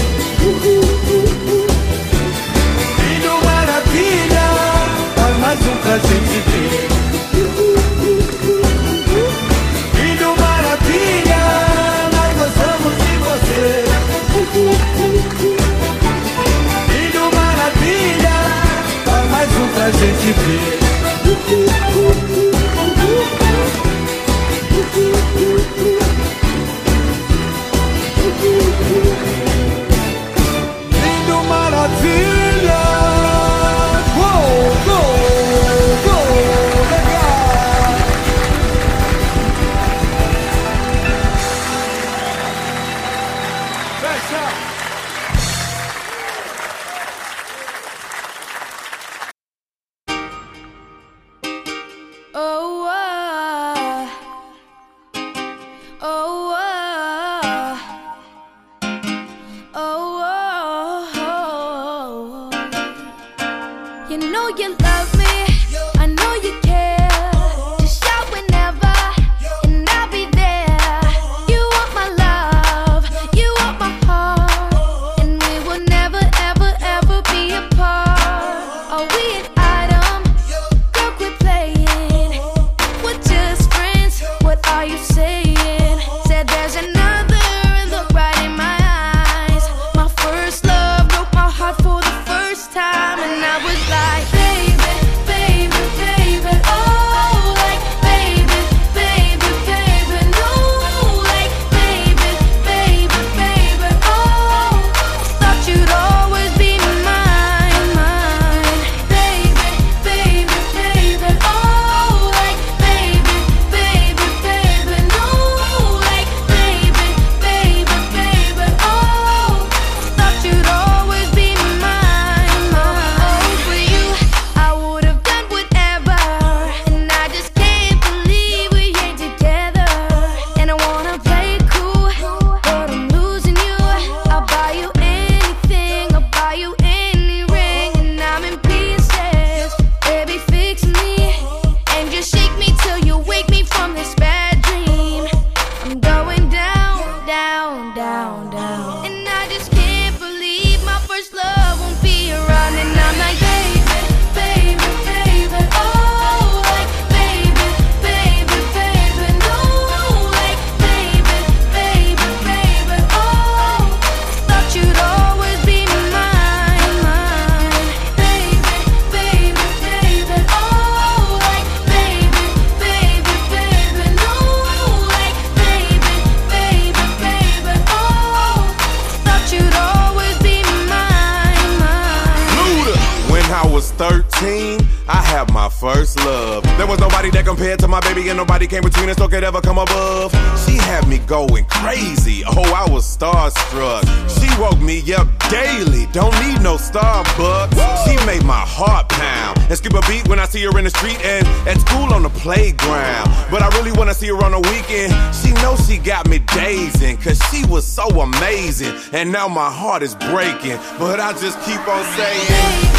Now 209.40 209.48
my 209.48 209.72
heart 209.72 210.04
is 210.04 210.16
breaking, 210.16 210.76
but 211.00 211.22
I 211.22 211.32
just 211.32 211.58
keep 211.62 211.80
on 211.88 212.04
saying. 212.18 212.99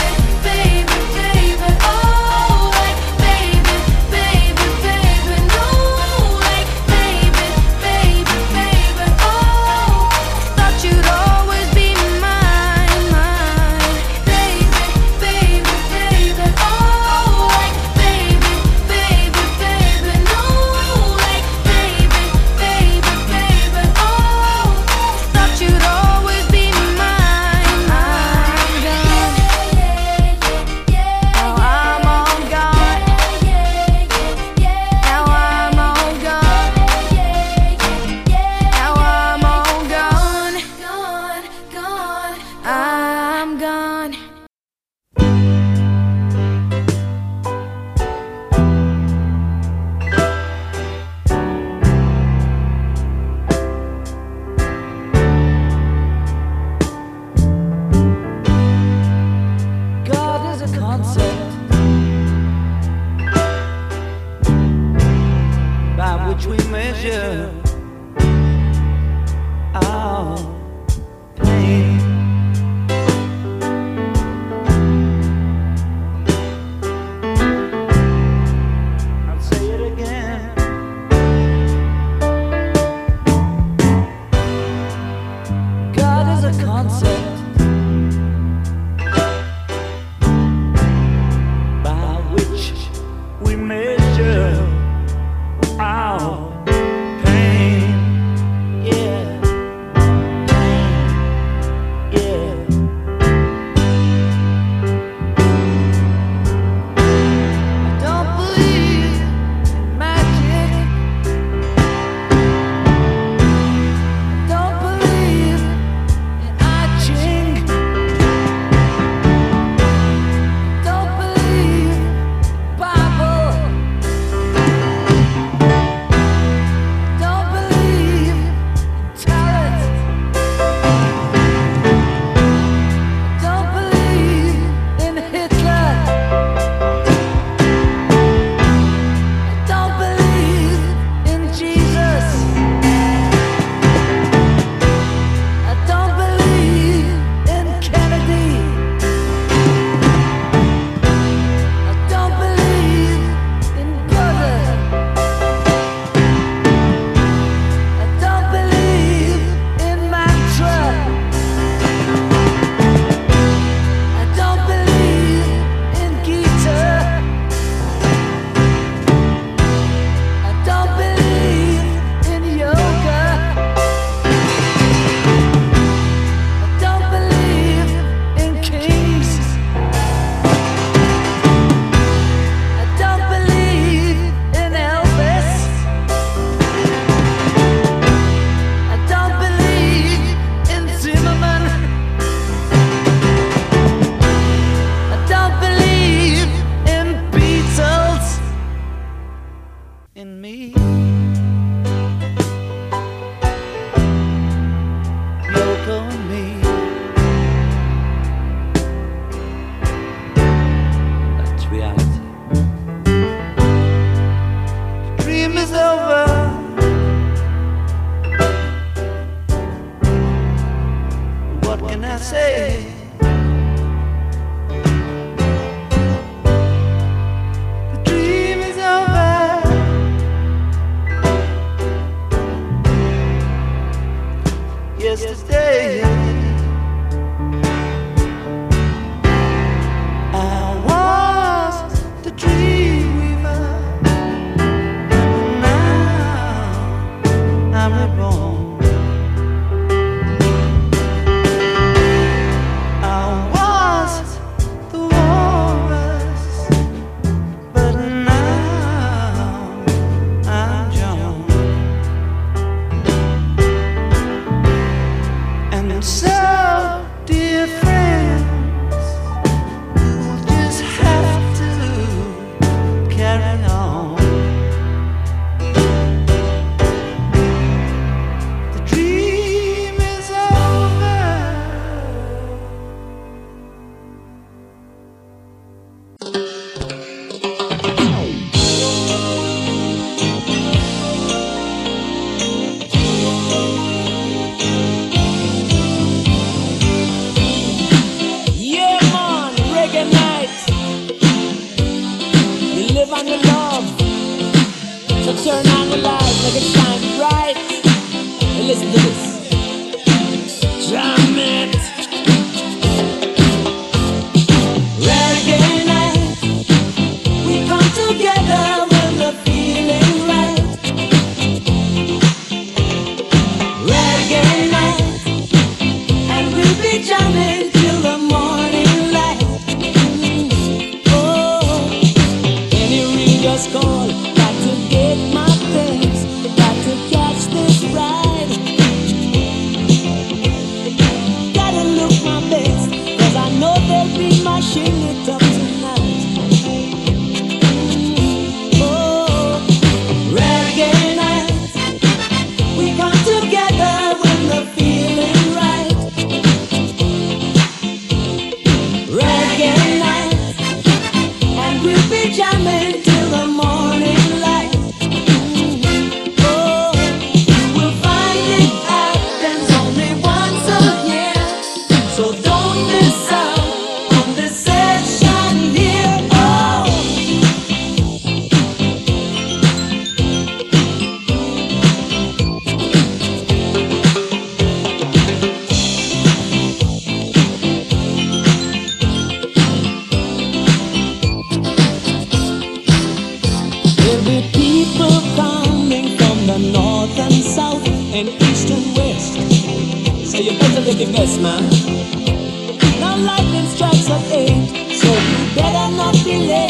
So 404.28 405.08
you 405.08 405.54
better 405.56 405.96
not 405.96 406.14
be 406.24 406.36
late. 406.46 406.69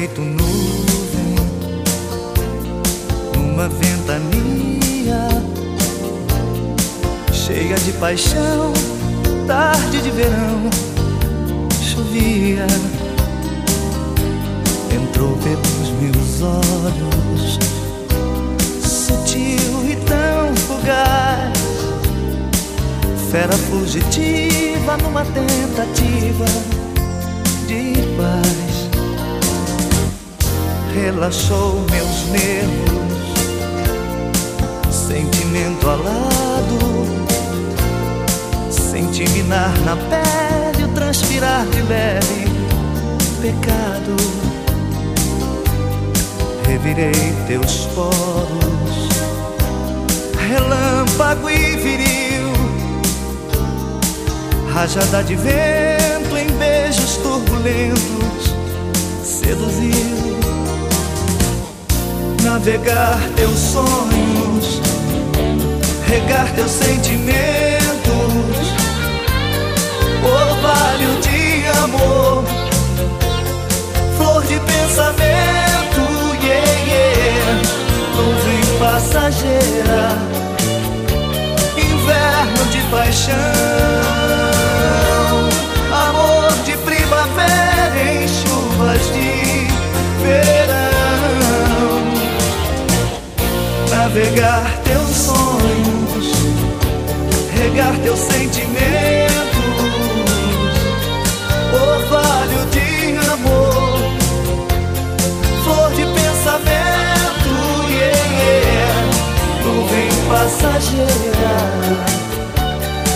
jeito, 0.00 0.22
não. 0.22 0.39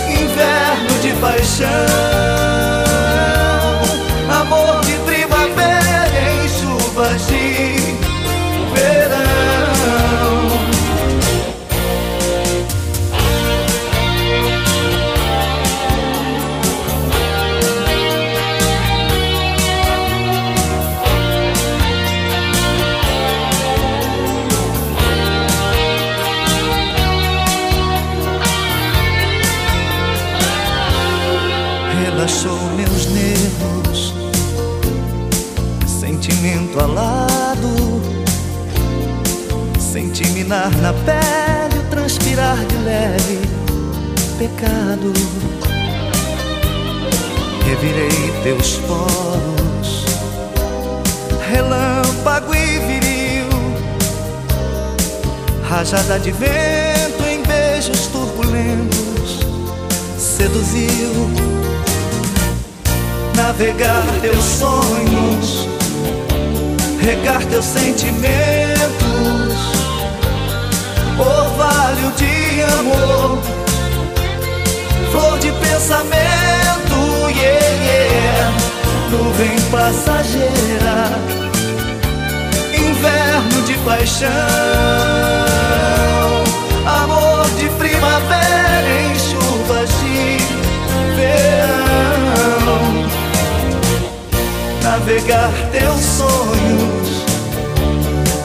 Inverno 0.09 0.99
de 1.01 1.13
paixão, 1.21 2.04
regar 67.05 67.45
teus 67.45 67.65
sentimentos, 67.65 68.25
orvalho 71.19 72.11
de 72.17 72.63
amor, 72.79 73.39
flor 75.11 75.37
de 75.37 75.51
pensamento, 75.51 77.29
yeah, 77.29 77.69
yeah. 77.85 78.53
nuvem 79.11 79.55
passageira, 79.69 81.11
inverno 82.73 83.61
de 83.67 83.77
paixão, 83.85 84.31
amor 87.03 87.45
de 87.59 87.69
primavera 87.77 88.89
em 88.99 89.15
chuvas 89.19 89.89
de 89.99 90.54
Navegar 94.85 95.51
teus 95.71 95.99
sonhos, 95.99 97.25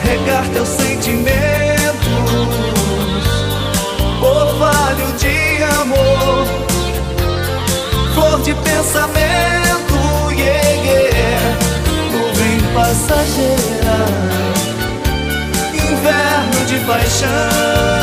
regar 0.03 0.43
teus 0.55 0.68
sentimentos, 0.68 1.28
orvalho 4.22 5.12
de 5.18 5.62
amor, 5.80 6.47
flor 8.14 8.41
de 8.41 8.55
pensamento, 8.55 10.32
yeah, 10.32 10.70
yeah. 10.82 11.59
nuvem 12.11 12.59
passageira, 12.72 13.99
inverno 15.74 16.64
de 16.66 16.78
paixão, 16.86 17.99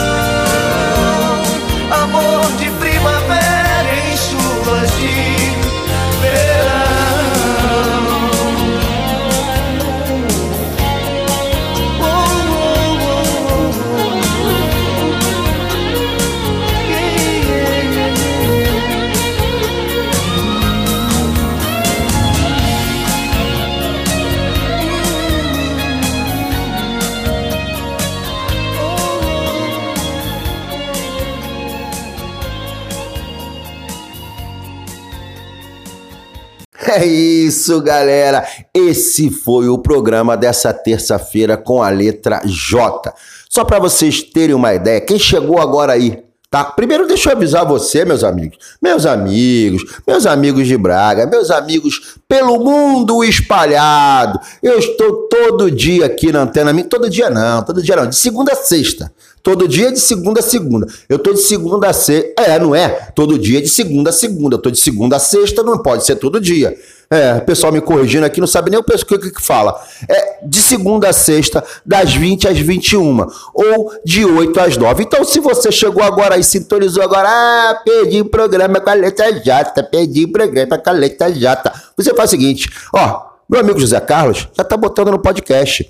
isso, 37.47 37.81
galera. 37.81 38.47
Esse 38.73 39.29
foi 39.29 39.67
o 39.69 39.77
programa 39.77 40.37
dessa 40.37 40.73
terça-feira 40.73 41.57
com 41.57 41.81
a 41.81 41.89
letra 41.89 42.41
J. 42.45 43.13
Só 43.49 43.63
para 43.63 43.79
vocês 43.79 44.21
terem 44.21 44.55
uma 44.55 44.73
ideia, 44.73 45.01
quem 45.01 45.17
chegou 45.17 45.59
agora 45.59 45.93
aí, 45.93 46.23
tá? 46.49 46.63
Primeiro 46.63 47.07
deixa 47.07 47.29
eu 47.29 47.35
avisar 47.35 47.65
você, 47.65 48.05
meus 48.05 48.23
amigos, 48.23 48.57
meus 48.81 49.05
amigos, 49.05 49.83
meus 50.05 50.25
amigos 50.25 50.67
de 50.67 50.77
Braga, 50.77 51.25
meus 51.25 51.49
amigos 51.49 52.17
pelo 52.27 52.59
mundo 52.59 53.23
espalhado. 53.23 54.39
Eu 54.61 54.77
estou 54.77 55.27
todo 55.29 55.71
dia 55.71 56.05
aqui 56.05 56.31
na 56.31 56.41
Antena 56.41 56.73
todo 56.83 57.09
dia 57.09 57.29
não, 57.29 57.63
todo 57.63 57.81
dia 57.81 57.95
não, 57.95 58.07
de 58.07 58.15
segunda 58.15 58.53
a 58.53 58.55
sexta. 58.55 59.11
Todo 59.41 59.67
dia 59.67 59.91
de 59.91 59.99
segunda 59.99 60.39
a 60.39 60.43
segunda. 60.43 60.87
Eu 61.07 61.19
tô 61.19 61.33
de 61.33 61.39
segunda 61.39 61.89
a 61.89 61.93
sexta. 61.93 62.41
É, 62.41 62.59
não 62.59 62.75
é? 62.75 62.89
Todo 63.15 63.39
dia 63.39 63.61
de 63.61 63.69
segunda 63.69 64.09
a 64.09 64.13
segunda. 64.13 64.55
Eu 64.55 64.61
tô 64.61 64.69
de 64.69 64.79
segunda 64.79 65.15
a 65.15 65.19
sexta, 65.19 65.63
não 65.63 65.77
pode 65.77 66.05
ser 66.05 66.15
todo 66.15 66.39
dia. 66.39 66.77
É, 67.09 67.35
o 67.35 67.41
pessoal 67.41 67.71
me 67.71 67.79
corrigindo 67.79 68.25
aqui, 68.25 68.41
não 68.41 68.47
sabe 68.47 68.69
nem 68.69 68.79
o 68.79 68.83
que, 68.83 69.17
que, 69.17 69.31
que 69.31 69.41
fala. 69.41 69.81
É 70.09 70.39
de 70.45 70.57
segunda 70.57 71.07
a 71.07 71.13
sexta, 71.13 71.63
das 71.85 72.13
20 72.13 72.47
às 72.47 72.57
21. 72.57 73.25
Ou 73.53 73.93
de 74.03 74.25
8 74.25 74.59
às 74.59 74.77
9. 74.77 75.03
Então, 75.03 75.23
se 75.23 75.39
você 75.39 75.71
chegou 75.71 76.03
agora 76.03 76.37
e 76.37 76.43
sintonizou 76.43 77.01
agora, 77.01 77.29
ah, 77.29 77.81
perdi 77.85 78.21
o 78.21 78.25
programa 78.25 78.81
com 78.81 78.89
a 78.89 78.93
letra 78.93 79.31
J, 79.31 79.83
perdi 79.83 80.25
o 80.25 80.31
programa 80.31 80.77
com 80.77 80.89
a 80.89 80.93
letra 80.93 81.31
J. 81.31 81.73
Você 81.95 82.13
faz 82.13 82.29
o 82.29 82.31
seguinte, 82.31 82.69
ó, 82.93 83.27
meu 83.49 83.61
amigo 83.61 83.79
José 83.79 83.99
Carlos 84.01 84.47
já 84.57 84.63
tá 84.63 84.75
botando 84.75 85.11
no 85.11 85.19
podcast. 85.19 85.89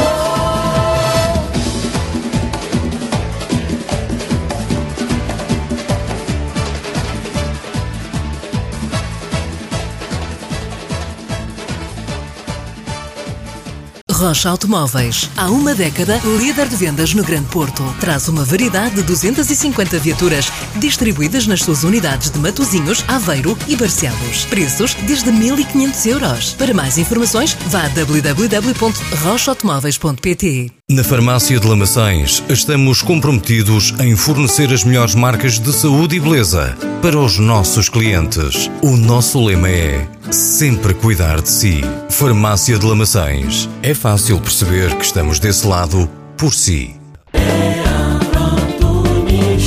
Rocha 14.15 14.49
Automóveis. 14.49 15.29
Há 15.35 15.51
uma 15.51 15.75
década, 15.75 16.17
líder 16.37 16.69
de 16.69 16.77
vendas 16.77 17.13
no 17.13 17.21
Grande 17.21 17.49
Porto. 17.49 17.83
Traz 17.99 18.29
uma 18.29 18.45
variedade 18.45 18.95
de 18.95 19.03
250 19.03 19.99
viaturas 19.99 20.49
distribuídas 20.77 21.45
nas 21.45 21.61
suas 21.61 21.83
unidades 21.83 22.31
de 22.31 22.39
Matozinhos, 22.39 23.03
Aveiro 23.09 23.57
e 23.67 23.75
Barcelos. 23.75 24.45
Preços 24.45 24.93
desde 25.05 25.29
1.500 25.29 26.05
euros. 26.05 26.53
Para 26.53 26.73
mais 26.73 26.97
informações, 26.97 27.57
vá 27.67 27.83
a 27.83 27.89
www.rochaautomóveis.pt. 27.89 30.71
Na 30.87 31.03
Farmácia 31.03 31.59
de 31.59 31.67
Lamaçães 31.67 32.43
estamos 32.47 33.01
comprometidos 33.01 33.95
em 33.99 34.15
fornecer 34.15 34.71
as 34.71 34.83
melhores 34.83 35.15
marcas 35.15 35.57
de 35.59 35.73
saúde 35.73 36.17
e 36.17 36.19
beleza 36.19 36.77
para 37.01 37.17
os 37.17 37.39
nossos 37.39 37.89
clientes. 37.89 38.69
O 38.83 38.95
nosso 38.95 39.43
lema 39.43 39.67
é 39.67 40.07
sempre 40.29 40.93
cuidar 40.93 41.41
de 41.41 41.49
si. 41.49 41.81
Farmácia 42.11 42.77
de 42.77 42.85
Lamaçães. 42.85 43.67
É 43.81 43.95
fácil 43.95 44.39
perceber 44.39 44.95
que 44.95 45.05
estamos 45.05 45.39
desse 45.39 45.65
lado 45.65 46.07
por 46.37 46.53
si. 46.53 46.95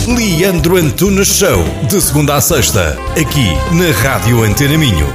Leandro 0.07 0.77
Antunes 0.77 1.37
Show, 1.37 1.65
de 1.89 2.01
segunda 2.01 2.37
a 2.37 2.41
sexta, 2.41 2.97
aqui 3.21 3.49
na 3.75 3.91
Rádio 4.09 4.45
Antena 4.45 4.79
Minho. 4.79 5.13